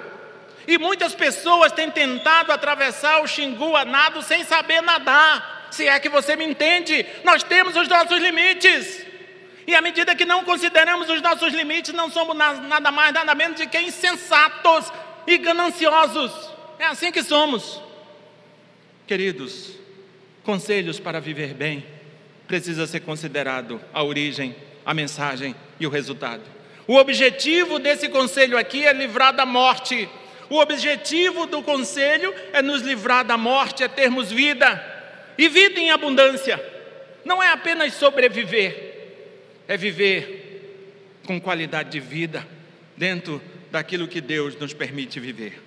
E 0.65 0.77
muitas 0.77 1.13
pessoas 1.13 1.73
têm 1.73 1.91
tentado 1.91 2.51
atravessar 2.51 3.21
o 3.21 3.27
Xingu 3.27 3.75
a 3.75 3.83
nado 3.83 4.21
sem 4.21 4.45
saber 4.45 4.81
nadar 4.81 5.53
se 5.73 5.87
é 5.87 5.99
que 5.99 6.07
você 6.07 6.35
me 6.35 6.45
entende, 6.45 7.05
nós 7.23 7.41
temos 7.41 7.75
os 7.75 7.87
nossos 7.87 8.19
limites. 8.19 9.05
E 9.65 9.73
à 9.73 9.81
medida 9.81 10.15
que 10.15 10.25
não 10.25 10.43
consideramos 10.43 11.09
os 11.09 11.21
nossos 11.21 11.51
limites, 11.53 11.93
não 11.93 12.11
somos 12.11 12.35
nada 12.35 12.91
mais, 12.91 13.13
nada 13.13 13.33
menos 13.33 13.57
de 13.57 13.65
que 13.65 13.79
insensatos 13.79 14.91
e 15.27 15.37
gananciosos. 15.37 16.31
É 16.79 16.85
assim 16.85 17.11
que 17.11 17.23
somos. 17.23 17.81
Queridos, 19.07 19.73
conselhos 20.43 20.99
para 20.99 21.19
viver 21.19 21.53
bem 21.53 21.85
precisa 22.47 22.85
ser 22.85 23.01
considerado 23.01 23.81
a 23.93 24.03
origem, 24.03 24.55
a 24.85 24.93
mensagem 24.93 25.55
e 25.79 25.87
o 25.87 25.89
resultado. 25.89 26.43
O 26.87 26.95
objetivo 26.95 27.79
desse 27.79 28.09
conselho 28.09 28.57
aqui 28.57 28.85
é 28.85 28.93
livrar 28.93 29.33
da 29.33 29.45
morte. 29.45 30.09
O 30.49 30.57
objetivo 30.57 31.45
do 31.45 31.63
conselho 31.63 32.33
é 32.51 32.61
nos 32.61 32.81
livrar 32.81 33.23
da 33.23 33.37
morte, 33.37 33.83
é 33.83 33.87
termos 33.87 34.31
vida. 34.31 34.91
E 35.37 35.47
vida 35.47 35.79
em 35.79 35.89
abundância 35.89 36.61
não 37.25 37.41
é 37.41 37.49
apenas 37.49 37.93
sobreviver, 37.93 39.61
é 39.67 39.77
viver 39.77 41.21
com 41.25 41.39
qualidade 41.39 41.89
de 41.89 41.99
vida 41.99 42.45
dentro 42.97 43.41
daquilo 43.73 44.07
que 44.07 44.21
Deus 44.21 44.55
nos 44.59 44.71
permite 44.71 45.19
viver. 45.19 45.59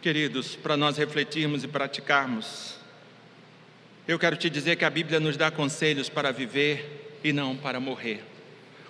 Queridos, 0.00 0.54
para 0.54 0.76
nós 0.76 0.96
refletirmos 0.96 1.64
e 1.64 1.68
praticarmos, 1.68 2.76
eu 4.06 4.20
quero 4.20 4.36
te 4.36 4.48
dizer 4.48 4.76
que 4.76 4.84
a 4.84 4.90
Bíblia 4.90 5.18
nos 5.18 5.36
dá 5.36 5.50
conselhos 5.50 6.08
para 6.08 6.30
viver 6.30 7.18
e 7.24 7.32
não 7.32 7.56
para 7.56 7.80
morrer. 7.80 8.22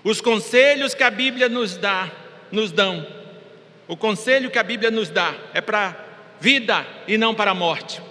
Os 0.04 0.20
conselhos 0.20 0.94
que 0.94 1.02
a 1.02 1.10
Bíblia 1.10 1.48
nos 1.48 1.78
dá, 1.78 2.12
nos 2.52 2.70
dão, 2.70 3.06
o 3.88 3.96
conselho 3.96 4.50
que 4.50 4.58
a 4.58 4.62
Bíblia 4.62 4.90
nos 4.90 5.08
dá 5.08 5.34
é 5.54 5.62
para 5.62 5.96
vida 6.38 6.86
e 7.08 7.16
não 7.16 7.34
para 7.34 7.52
a 7.52 7.54
morte. 7.54 8.02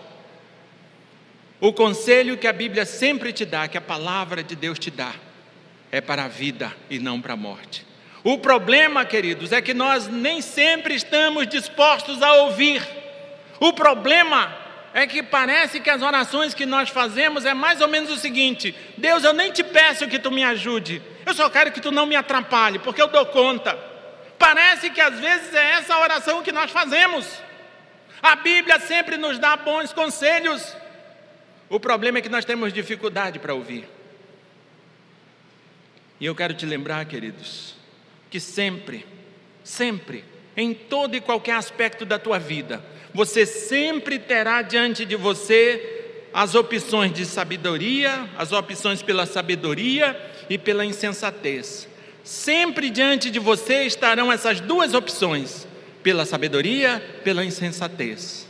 O 1.62 1.72
conselho 1.72 2.40
que 2.40 2.48
a 2.48 2.54
Bíblia 2.54 2.88
sempre 2.88 3.32
te 3.32 3.46
dá, 3.46 3.68
que 3.68 3.78
a 3.78 3.82
palavra 3.82 4.42
de 4.42 4.56
Deus 4.56 4.80
te 4.80 4.90
dá, 4.90 5.14
é 5.92 6.02
para 6.02 6.24
a 6.24 6.28
vida 6.28 6.76
e 6.90 6.98
não 6.98 7.22
para 7.22 7.34
a 7.34 7.38
morte. 7.38 7.86
O 8.26 8.40
problema, 8.40 9.06
queridos, 9.06 9.52
é 9.52 9.62
que 9.62 9.72
nós 9.72 10.08
nem 10.08 10.42
sempre 10.42 10.96
estamos 10.96 11.48
dispostos 11.48 12.24
a 12.24 12.34
ouvir. 12.34 12.82
O 13.60 13.72
problema 13.72 14.52
é 14.96 15.06
que 15.06 15.22
parece 15.22 15.80
que 15.80 15.92
as 15.92 16.02
orações 16.02 16.52
que 16.52 16.66
nós 16.66 16.90
fazemos 16.90 17.46
é 17.46 17.54
mais 17.54 17.82
ou 17.82 17.88
menos 17.88 18.10
o 18.10 18.18
seguinte: 18.18 18.76
Deus, 18.98 19.24
eu 19.24 19.32
nem 19.32 19.52
te 19.52 19.64
peço 19.64 20.08
que 20.08 20.18
tu 20.18 20.32
me 20.32 20.44
ajude, 20.44 21.04
eu 21.24 21.36
só 21.36 21.48
quero 21.52 21.72
que 21.72 21.80
tu 21.80 21.92
não 21.92 22.08
me 22.08 22.16
atrapalhe, 22.16 22.80
porque 22.80 23.00
eu 23.00 23.10
dou 23.10 23.28
conta. 23.28 23.78
Parece 24.40 24.90
que 24.90 25.00
às 25.00 25.20
vezes 25.20 25.54
é 25.54 25.74
essa 25.74 25.96
oração 26.00 26.42
que 26.42 26.52
nós 26.52 26.72
fazemos. 26.72 27.28
A 28.24 28.36
Bíblia 28.38 28.80
sempre 28.80 29.18
nos 29.18 29.38
dá 29.38 29.56
bons 29.56 29.94
conselhos. 29.94 30.76
O 31.70 31.80
problema 31.80 32.18
é 32.18 32.22
que 32.24 32.30
nós 32.30 32.44
temos 32.44 32.74
dificuldade 32.74 33.38
para 33.38 33.54
ouvir. 33.54 33.88
E 36.20 36.26
eu 36.26 36.34
quero 36.34 36.56
te 36.56 36.66
lembrar, 36.66 37.06
queridos, 37.06 37.75
que 38.36 38.40
sempre, 38.42 39.06
sempre, 39.64 40.22
em 40.58 40.74
todo 40.74 41.16
e 41.16 41.22
qualquer 41.22 41.54
aspecto 41.54 42.04
da 42.04 42.20
tua 42.20 42.38
vida, 42.38 42.84
você 43.14 43.46
sempre 43.46 44.20
terá 44.20 44.62
diante 44.62 45.06
de 45.06 45.16
você 45.16 46.28
as 46.34 46.54
opções 46.54 47.14
de 47.14 47.26
sabedoria, 47.26 48.30
as 48.38 48.52
opções 48.52 49.02
pela 49.02 49.26
sabedoria 49.26 50.20
e 50.50 50.58
pela 50.58 50.86
insensatez. 50.86 51.88
Sempre 52.26 52.90
diante 52.90 53.32
de 53.32 53.40
você 53.40 53.84
estarão 53.84 54.30
essas 54.30 54.60
duas 54.60 54.94
opções, 54.94 55.66
pela 56.04 56.26
sabedoria, 56.26 57.02
pela 57.24 57.46
insensatez. 57.46 58.50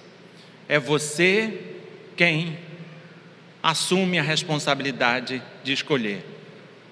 É 0.68 0.80
você 0.80 1.60
quem 2.18 2.58
assume 3.62 4.18
a 4.18 4.24
responsabilidade 4.24 5.44
de 5.64 5.74
escolher. 5.74 6.26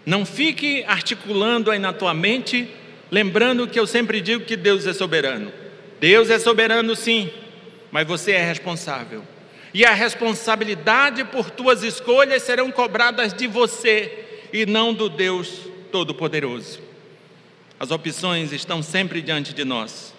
Não 0.05 0.25
fique 0.25 0.83
articulando 0.85 1.71
aí 1.71 1.79
na 1.79 1.93
tua 1.93 2.13
mente, 2.13 2.69
lembrando 3.13 3.67
que 3.67 3.79
eu 3.79 3.85
sempre 3.85 4.19
digo 4.19 4.43
que 4.43 4.57
Deus 4.57 4.87
é 4.87 4.91
soberano. 4.91 5.53
Deus 5.99 6.31
é 6.31 6.39
soberano 6.39 6.95
sim, 6.95 7.29
mas 7.91 8.07
você 8.07 8.31
é 8.31 8.43
responsável. 8.43 9.23
E 9.71 9.85
a 9.85 9.93
responsabilidade 9.93 11.23
por 11.25 11.51
tuas 11.51 11.83
escolhas 11.83 12.41
serão 12.41 12.71
cobradas 12.71 13.31
de 13.31 13.45
você 13.45 14.47
e 14.51 14.65
não 14.65 14.91
do 14.91 15.09
Deus 15.09 15.67
Todo-Poderoso. 15.91 16.81
As 17.79 17.91
opções 17.91 18.51
estão 18.51 18.81
sempre 18.81 19.21
diante 19.21 19.53
de 19.53 19.63
nós, 19.63 20.11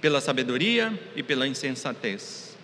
pela 0.00 0.20
sabedoria 0.20 0.96
e 1.16 1.24
pela 1.24 1.48
insensatez. 1.48 2.56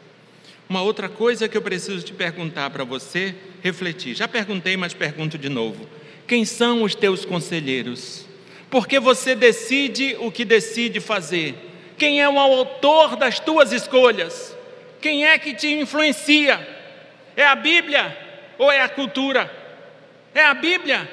Uma 0.68 0.82
outra 0.82 1.08
coisa 1.08 1.48
que 1.48 1.56
eu 1.56 1.62
preciso 1.62 2.00
te 2.04 2.12
perguntar 2.12 2.70
para 2.70 2.84
você 2.84 3.34
refletir. 3.60 4.14
Já 4.14 4.28
perguntei, 4.28 4.76
mas 4.76 4.94
pergunto 4.94 5.36
de 5.36 5.48
novo. 5.48 5.88
Quem 6.28 6.44
são 6.44 6.84
os 6.84 6.94
teus 6.94 7.24
conselheiros? 7.24 8.32
Porque 8.74 8.98
você 8.98 9.36
decide 9.36 10.16
o 10.18 10.32
que 10.32 10.44
decide 10.44 10.98
fazer. 10.98 11.54
Quem 11.96 12.20
é 12.20 12.28
o 12.28 12.36
autor 12.36 13.14
das 13.14 13.38
tuas 13.38 13.70
escolhas? 13.70 14.52
Quem 15.00 15.24
é 15.24 15.38
que 15.38 15.54
te 15.54 15.68
influencia? 15.68 16.58
É 17.36 17.46
a 17.46 17.54
Bíblia 17.54 18.18
ou 18.58 18.72
é 18.72 18.80
a 18.80 18.88
cultura? 18.88 19.48
É 20.34 20.44
a 20.44 20.52
Bíblia? 20.54 21.08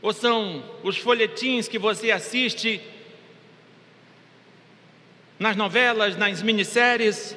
Ou 0.00 0.12
são 0.12 0.62
os 0.84 0.96
folhetins 0.98 1.66
que 1.66 1.76
você 1.76 2.12
assiste 2.12 2.80
nas 5.40 5.56
novelas, 5.56 6.16
nas 6.16 6.40
minisséries? 6.40 7.36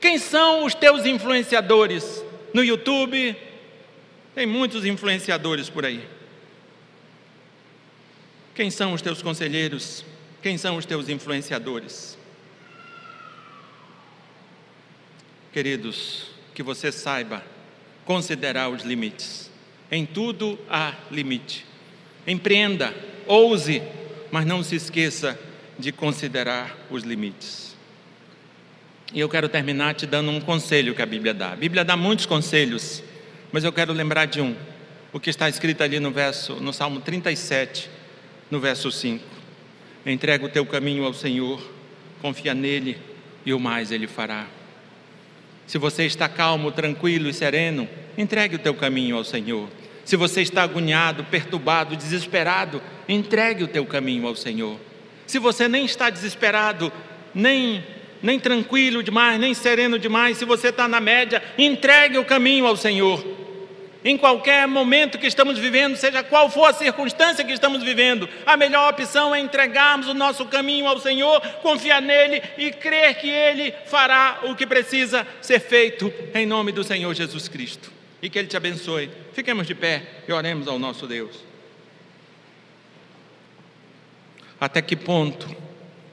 Quem 0.00 0.16
são 0.16 0.64
os 0.64 0.74
teus 0.74 1.04
influenciadores? 1.04 2.24
no 2.56 2.64
YouTube, 2.64 3.36
tem 4.36 4.44
muitos 4.44 4.84
influenciadores 4.84 5.70
por 5.70 5.86
aí. 5.86 6.06
Quem 8.54 8.70
são 8.70 8.92
os 8.92 9.00
teus 9.00 9.22
conselheiros? 9.22 10.04
Quem 10.42 10.58
são 10.58 10.76
os 10.76 10.84
teus 10.84 11.08
influenciadores? 11.08 12.18
Queridos, 15.54 16.26
que 16.54 16.62
você 16.62 16.92
saiba 16.92 17.42
considerar 18.04 18.68
os 18.68 18.82
limites. 18.82 19.50
Em 19.90 20.04
tudo 20.04 20.58
há 20.68 20.92
limite. 21.10 21.64
Empreenda, 22.26 22.94
ouse, 23.26 23.82
mas 24.30 24.44
não 24.44 24.62
se 24.62 24.76
esqueça 24.76 25.40
de 25.78 25.92
considerar 25.92 26.76
os 26.90 27.04
limites. 27.04 27.74
E 29.14 29.18
eu 29.18 29.30
quero 29.30 29.48
terminar 29.48 29.94
te 29.94 30.06
dando 30.06 30.30
um 30.30 30.42
conselho 30.42 30.94
que 30.94 31.00
a 31.00 31.06
Bíblia 31.06 31.32
dá. 31.32 31.52
A 31.52 31.56
Bíblia 31.56 31.86
dá 31.86 31.96
muitos 31.96 32.26
conselhos, 32.26 33.02
mas 33.56 33.64
eu 33.64 33.72
quero 33.72 33.94
lembrar 33.94 34.26
de 34.26 34.38
um, 34.38 34.54
o 35.14 35.18
que 35.18 35.30
está 35.30 35.48
escrito 35.48 35.82
ali 35.82 35.98
no 35.98 36.10
verso, 36.10 36.56
no 36.56 36.74
Salmo 36.74 37.00
37, 37.00 37.88
no 38.50 38.60
verso 38.60 38.92
5. 38.92 39.24
Entrega 40.04 40.44
o 40.44 40.48
teu 40.50 40.66
caminho 40.66 41.06
ao 41.06 41.14
Senhor, 41.14 41.66
confia 42.20 42.52
nele 42.52 42.98
e 43.46 43.54
o 43.54 43.58
mais 43.58 43.90
ele 43.90 44.06
fará. 44.06 44.44
Se 45.66 45.78
você 45.78 46.04
está 46.04 46.28
calmo, 46.28 46.70
tranquilo 46.70 47.30
e 47.30 47.32
sereno, 47.32 47.88
entregue 48.18 48.56
o 48.56 48.58
teu 48.58 48.74
caminho 48.74 49.16
ao 49.16 49.24
Senhor. 49.24 49.70
Se 50.04 50.16
você 50.16 50.42
está 50.42 50.62
agoniado, 50.62 51.24
perturbado, 51.24 51.96
desesperado, 51.96 52.82
entregue 53.08 53.64
o 53.64 53.68
teu 53.68 53.86
caminho 53.86 54.26
ao 54.26 54.36
Senhor. 54.36 54.78
Se 55.26 55.38
você 55.38 55.66
nem 55.66 55.86
está 55.86 56.10
desesperado, 56.10 56.92
nem 57.34 57.82
nem 58.22 58.38
tranquilo 58.38 59.02
demais, 59.02 59.40
nem 59.40 59.54
sereno 59.54 59.98
demais, 59.98 60.36
se 60.36 60.44
você 60.44 60.68
está 60.68 60.86
na 60.86 61.00
média, 61.00 61.42
entregue 61.56 62.18
o 62.18 62.24
caminho 62.24 62.66
ao 62.66 62.76
Senhor. 62.76 63.45
Em 64.04 64.16
qualquer 64.16 64.68
momento 64.68 65.18
que 65.18 65.26
estamos 65.26 65.58
vivendo, 65.58 65.96
seja 65.96 66.22
qual 66.22 66.48
for 66.48 66.66
a 66.66 66.72
circunstância 66.72 67.44
que 67.44 67.52
estamos 67.52 67.82
vivendo, 67.82 68.28
a 68.44 68.56
melhor 68.56 68.92
opção 68.92 69.34
é 69.34 69.40
entregarmos 69.40 70.06
o 70.06 70.14
nosso 70.14 70.46
caminho 70.46 70.86
ao 70.86 71.00
Senhor, 71.00 71.40
confiar 71.62 72.00
nele 72.00 72.42
e 72.56 72.70
crer 72.70 73.18
que 73.18 73.28
Ele 73.28 73.74
fará 73.86 74.40
o 74.44 74.54
que 74.54 74.66
precisa 74.66 75.26
ser 75.40 75.60
feito, 75.60 76.12
em 76.34 76.46
nome 76.46 76.72
do 76.72 76.84
Senhor 76.84 77.12
Jesus 77.14 77.48
Cristo. 77.48 77.90
E 78.22 78.30
que 78.30 78.38
Ele 78.38 78.48
te 78.48 78.56
abençoe. 78.56 79.10
Fiquemos 79.32 79.66
de 79.66 79.74
pé 79.74 80.02
e 80.26 80.32
oremos 80.32 80.68
ao 80.68 80.78
nosso 80.78 81.06
Deus. 81.06 81.44
Até 84.60 84.80
que 84.80 84.96
ponto 84.96 85.54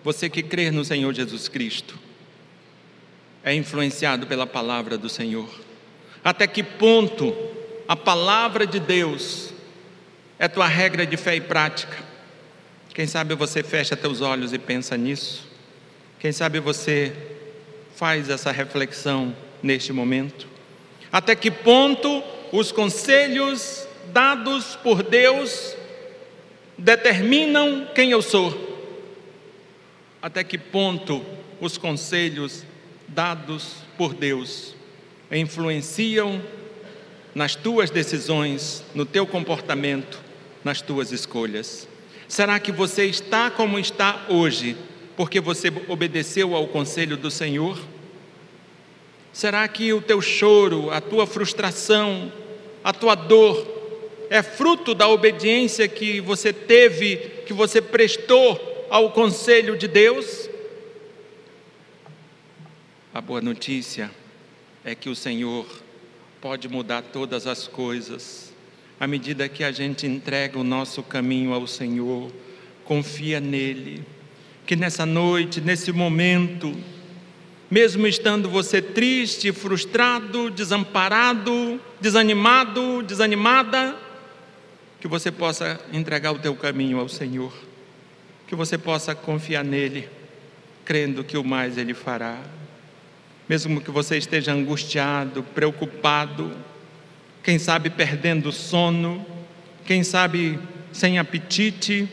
você 0.04 0.30
que 0.30 0.44
crê 0.44 0.70
no 0.70 0.84
Senhor 0.84 1.14
Jesus 1.14 1.48
Cristo 1.48 1.98
é 3.44 3.54
influenciado 3.54 4.28
pela 4.28 4.46
palavra 4.46 4.98
do 4.98 5.08
Senhor? 5.08 5.50
Até 6.24 6.46
que 6.48 6.62
ponto 6.62 7.34
a 7.88 7.96
palavra 7.96 8.66
de 8.66 8.80
Deus 8.80 9.54
é 10.40 10.48
tua 10.48 10.68
regra 10.68 11.06
de 11.06 11.18
fé 11.18 11.36
e 11.36 11.42
prática? 11.42 11.98
Quem 12.94 13.08
sabe 13.08 13.36
você 13.36 13.64
fecha 13.64 13.96
teus 13.96 14.22
olhos 14.22 14.54
e 14.54 14.60
pensa 14.60 14.96
nisso? 14.96 15.48
Quem 16.20 16.32
sabe 16.32 16.60
você 16.60 17.14
faz 17.96 18.30
essa 18.30 18.52
reflexão 18.52 19.36
neste 19.62 19.92
momento? 19.92 20.48
Até 21.12 21.36
que 21.36 21.50
ponto 21.50 22.24
os 22.52 22.72
conselhos 22.72 23.88
dados 24.12 24.76
por 24.78 25.04
Deus 25.04 25.76
determinam 26.78 27.88
quem 27.94 28.12
eu 28.12 28.22
sou? 28.22 28.74
até 30.24 30.42
que 30.42 30.58
ponto 30.58 31.22
os 31.60 31.78
conselhos 31.78 32.64
dados 33.10 33.76
por 33.98 34.14
Deus 34.14 34.74
influenciam 35.30 36.42
nas 37.34 37.56
tuas 37.56 37.90
decisões, 37.90 38.84
no 38.94 39.06
teu 39.06 39.26
comportamento, 39.26 40.20
nas 40.64 40.82
tuas 40.82 41.12
escolhas. 41.12 41.88
Será 42.28 42.60
que 42.60 42.72
você 42.72 43.06
está 43.06 43.50
como 43.50 43.78
está 43.78 44.26
hoje 44.30 44.78
porque 45.16 45.40
você 45.40 45.72
obedeceu 45.88 46.56
ao 46.56 46.68
conselho 46.68 47.18
do 47.18 47.30
Senhor? 47.30 47.80
Será 49.32 49.68
que 49.68 49.94
o 49.94 50.02
teu 50.02 50.22
choro, 50.22 50.92
a 50.92 51.02
tua 51.02 51.26
frustração, 51.26 52.32
a 52.84 52.94
tua 52.94 53.16
dor 53.16 53.68
é 54.30 54.42
fruto 54.42 54.94
da 54.94 55.08
obediência 55.08 55.88
que 55.88 56.20
você 56.20 56.52
teve, 56.52 57.18
que 57.46 57.54
você 57.54 57.82
prestou 57.82 58.88
ao 58.90 59.12
conselho 59.12 59.78
de 59.78 59.88
Deus? 59.88 60.50
A 63.14 63.22
boa 63.22 63.42
notícia 63.42 64.10
é 64.84 64.96
que 64.96 65.10
o 65.10 65.16
Senhor 65.16 65.83
pode 66.44 66.68
mudar 66.68 67.02
todas 67.02 67.48
as 67.48 67.70
coisas 67.70 68.52
à 69.00 69.08
medida 69.08 69.48
que 69.48 69.64
a 69.64 69.72
gente 69.72 70.06
entrega 70.06 70.60
o 70.60 70.64
nosso 70.64 71.02
caminho 71.02 71.54
ao 71.54 71.66
Senhor, 71.66 72.30
confia 72.84 73.39
nele. 73.39 74.04
Que 74.66 74.76
nessa 74.76 75.06
noite, 75.06 75.62
nesse 75.62 75.94
momento, 75.94 76.76
mesmo 77.72 78.06
estando 78.06 78.50
você 78.50 78.82
triste, 78.82 79.54
frustrado, 79.54 80.52
desamparado, 80.52 81.80
desanimado, 82.02 83.02
desanimada, 83.04 83.96
que 85.00 85.08
você 85.08 85.32
possa 85.32 85.80
entregar 85.94 86.34
o 86.34 86.39
teu 86.39 86.54
caminho 86.54 87.00
ao 87.00 87.08
Senhor 87.08 87.54
que 88.54 88.56
você 88.56 88.78
possa 88.78 89.16
confiar 89.16 89.64
nele, 89.64 90.08
crendo 90.86 91.24
que 91.24 91.38
o 91.38 91.44
mais 91.44 91.76
ele 91.78 91.94
fará. 91.94 92.38
Mesmo 93.48 93.82
que 93.82 93.91
você 93.91 94.18
esteja 94.18 94.54
angustiado, 94.54 95.44
preocupado, 95.44 96.52
quem 97.44 97.60
sabe 97.60 97.89
perdendo 97.89 98.52
sono, 98.52 99.26
quem 99.86 100.04
sabe 100.04 100.58
sem 100.94 101.20
apetite, 101.20 102.08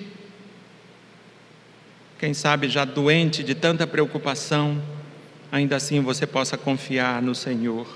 quem 2.18 2.34
sabe 2.34 2.68
já 2.68 2.84
doente 2.84 3.44
de 3.44 3.54
tanta 3.54 3.86
preocupação, 3.86 4.82
ainda 5.52 5.76
assim 5.76 6.00
você 6.00 6.26
possa 6.26 6.58
confiar 6.58 7.22
no 7.22 7.34
Senhor. 7.34 7.86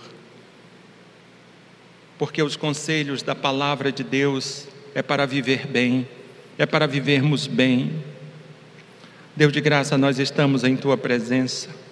Porque 2.16 2.42
os 2.42 2.56
conselhos 2.56 3.22
da 3.22 3.34
palavra 3.34 3.90
de 3.90 4.04
Deus 4.04 4.68
é 4.94 5.02
para 5.02 5.26
viver 5.26 5.66
bem, 5.66 6.08
é 6.56 6.64
para 6.64 6.86
vivermos 6.86 7.48
bem. 7.48 8.04
Deus 9.34 9.52
de 9.52 9.60
graça, 9.60 9.98
nós 9.98 10.20
estamos 10.20 10.62
em 10.62 10.76
tua 10.76 10.96
presença. 10.96 11.83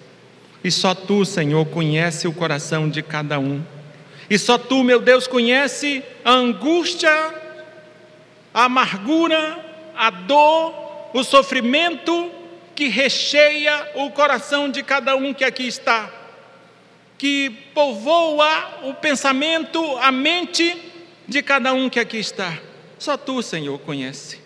E 0.63 0.71
só 0.71 0.95
tu, 0.95 1.25
Senhor, 1.25 1.65
conhece 1.65 2.27
o 2.27 2.33
coração 2.33 2.89
de 2.89 3.01
cada 3.01 3.39
um. 3.39 3.63
E 4.29 4.39
só 4.39 4.57
tu, 4.57 4.83
meu 4.83 4.99
Deus, 4.99 5.27
conhece 5.27 6.03
a 6.23 6.31
angústia, 6.31 7.11
a 8.53 8.63
amargura, 8.63 9.63
a 9.95 10.09
dor, 10.09 10.73
o 11.13 11.23
sofrimento 11.23 12.31
que 12.75 12.87
recheia 12.87 13.91
o 13.95 14.09
coração 14.11 14.69
de 14.69 14.81
cada 14.81 15.15
um 15.15 15.33
que 15.33 15.43
aqui 15.43 15.67
está, 15.67 16.11
que 17.17 17.49
povoa 17.73 18.79
o 18.83 18.93
pensamento, 18.93 19.97
a 19.97 20.11
mente 20.11 20.91
de 21.27 21.41
cada 21.41 21.73
um 21.73 21.89
que 21.89 21.99
aqui 21.99 22.17
está. 22.17 22.57
Só 22.97 23.17
tu, 23.17 23.43
Senhor, 23.43 23.77
conhece. 23.79 24.39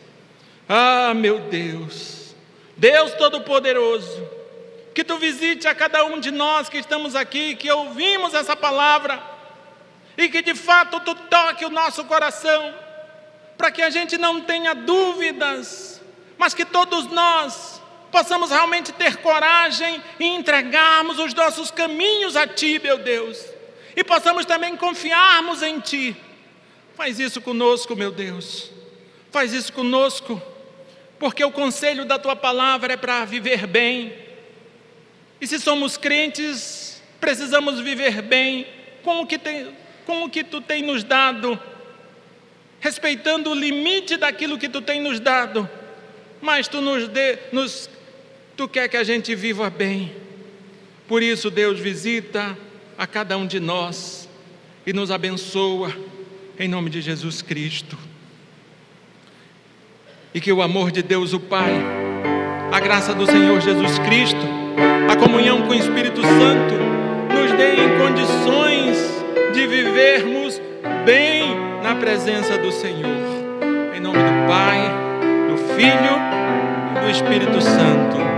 Ah, 0.68 1.13
meu 1.15 1.39
Deus, 1.39 2.36
Deus 2.76 3.13
Todo-Poderoso, 3.13 4.37
que 4.98 5.04
tu 5.04 5.20
visite 5.20 5.68
a 5.68 5.76
cada 5.76 6.04
um 6.06 6.20
de 6.20 6.32
nós 6.32 6.70
que 6.70 6.80
estamos 6.80 7.16
aqui, 7.16 7.56
que 7.56 7.72
ouvimos 7.72 8.34
essa 8.34 8.56
palavra, 8.56 9.22
e 10.18 10.28
que 10.28 10.41
de 10.41 10.56
fato 10.56 11.00
tu 11.02 11.14
toque 11.14 11.64
o 11.64 11.70
nosso 11.70 12.04
coração, 12.06 12.74
para 13.56 13.70
que 13.70 13.84
a 13.84 13.91
gente 13.91 14.18
não 14.18 14.41
tenha 14.41 14.74
dúvidas, 14.74 16.02
mas 16.36 16.56
que 16.56 16.66
todos 16.66 17.06
nós 17.12 17.80
possamos 18.12 18.50
realmente 18.50 18.91
ter 18.91 19.18
coragem 19.18 20.02
e 20.20 20.26
entregarmos 20.26 21.20
os 21.20 21.32
nossos 21.32 21.70
caminhos 21.70 22.36
a 22.36 22.48
Ti, 22.48 22.80
meu 22.82 22.98
Deus, 22.98 23.38
e 23.95 24.04
possamos 24.04 24.48
também 24.48 24.76
confiarmos 24.76 25.62
em 25.62 25.80
Ti. 25.80 26.18
Faz 26.95 27.20
isso 27.20 27.39
conosco, 27.39 27.95
meu 27.95 28.10
Deus, 28.10 28.72
faz 29.32 29.54
isso 29.54 29.72
conosco, 29.72 30.41
porque 31.20 31.43
o 31.45 31.52
conselho 31.52 32.04
da 32.04 32.18
Tua 32.18 32.36
palavra 32.36 32.93
é 32.93 32.98
para 32.98 33.26
viver 33.26 33.68
bem, 33.68 34.26
e 35.40 35.48
se 35.48 35.60
somos 35.60 35.98
crentes, 35.98 37.02
precisamos 37.20 37.80
viver 37.80 38.22
bem 38.22 38.68
com 39.04 39.22
o 39.22 39.26
que, 39.28 39.38
tem, 39.38 39.76
com 40.06 40.24
o 40.24 40.30
que 40.30 40.44
Tu 40.44 40.62
tem 40.62 40.84
nos 40.84 41.04
dado, 41.04 41.60
respeitando 42.80 43.52
o 43.52 43.56
limite 43.56 44.18
daquilo 44.18 44.58
que 44.58 44.70
Tu 44.70 44.82
tem 44.82 45.02
nos 45.02 45.20
dado 45.20 45.70
mas 46.42 46.68
tu 46.68 46.82
nos, 46.82 47.08
dê, 47.08 47.38
nos 47.52 47.90
Tu 48.56 48.68
quer 48.68 48.90
que 48.90 48.98
a 48.98 49.04
gente 49.04 49.36
viva 49.36 49.70
bem. 49.70 50.12
Por 51.08 51.22
isso, 51.22 51.52
Deus 51.52 51.80
visita 51.80 52.58
a 52.98 53.06
cada 53.06 53.38
um 53.38 53.46
de 53.46 53.60
nós 53.60 54.28
e 54.86 54.92
nos 54.92 55.12
abençoa, 55.12 55.96
em 56.58 56.68
nome 56.68 56.90
de 56.90 57.00
Jesus 57.00 57.44
Cristo. 57.44 57.96
E 60.34 60.42
que 60.42 60.52
o 60.52 60.62
amor 60.62 60.92
de 60.92 61.04
Deus, 61.04 61.34
o 61.34 61.40
Pai, 61.40 61.72
a 62.72 62.80
graça 62.80 63.14
do 63.14 63.28
Senhor 63.28 63.62
Jesus 63.62 64.00
Cristo, 64.00 64.57
a 65.10 65.16
comunhão 65.16 65.64
com 65.64 65.72
o 65.72 65.76
Espírito 65.76 66.22
Santo, 66.22 66.76
nos 67.34 67.52
dê 67.54 67.76
em 67.76 67.98
condições 67.98 69.24
de 69.54 69.68
vivermos 69.68 70.62
bem 71.06 71.56
na 71.84 71.96
presença 71.96 72.58
do 72.58 72.72
Senhor. 72.72 73.08
Em 73.96 74.00
nome 74.00 74.18
do 74.18 74.48
Pai, 74.48 74.80
do 75.50 75.58
Filho 75.76 76.96
e 76.96 77.00
do 77.00 77.10
Espírito 77.10 77.62
Santo. 77.62 78.37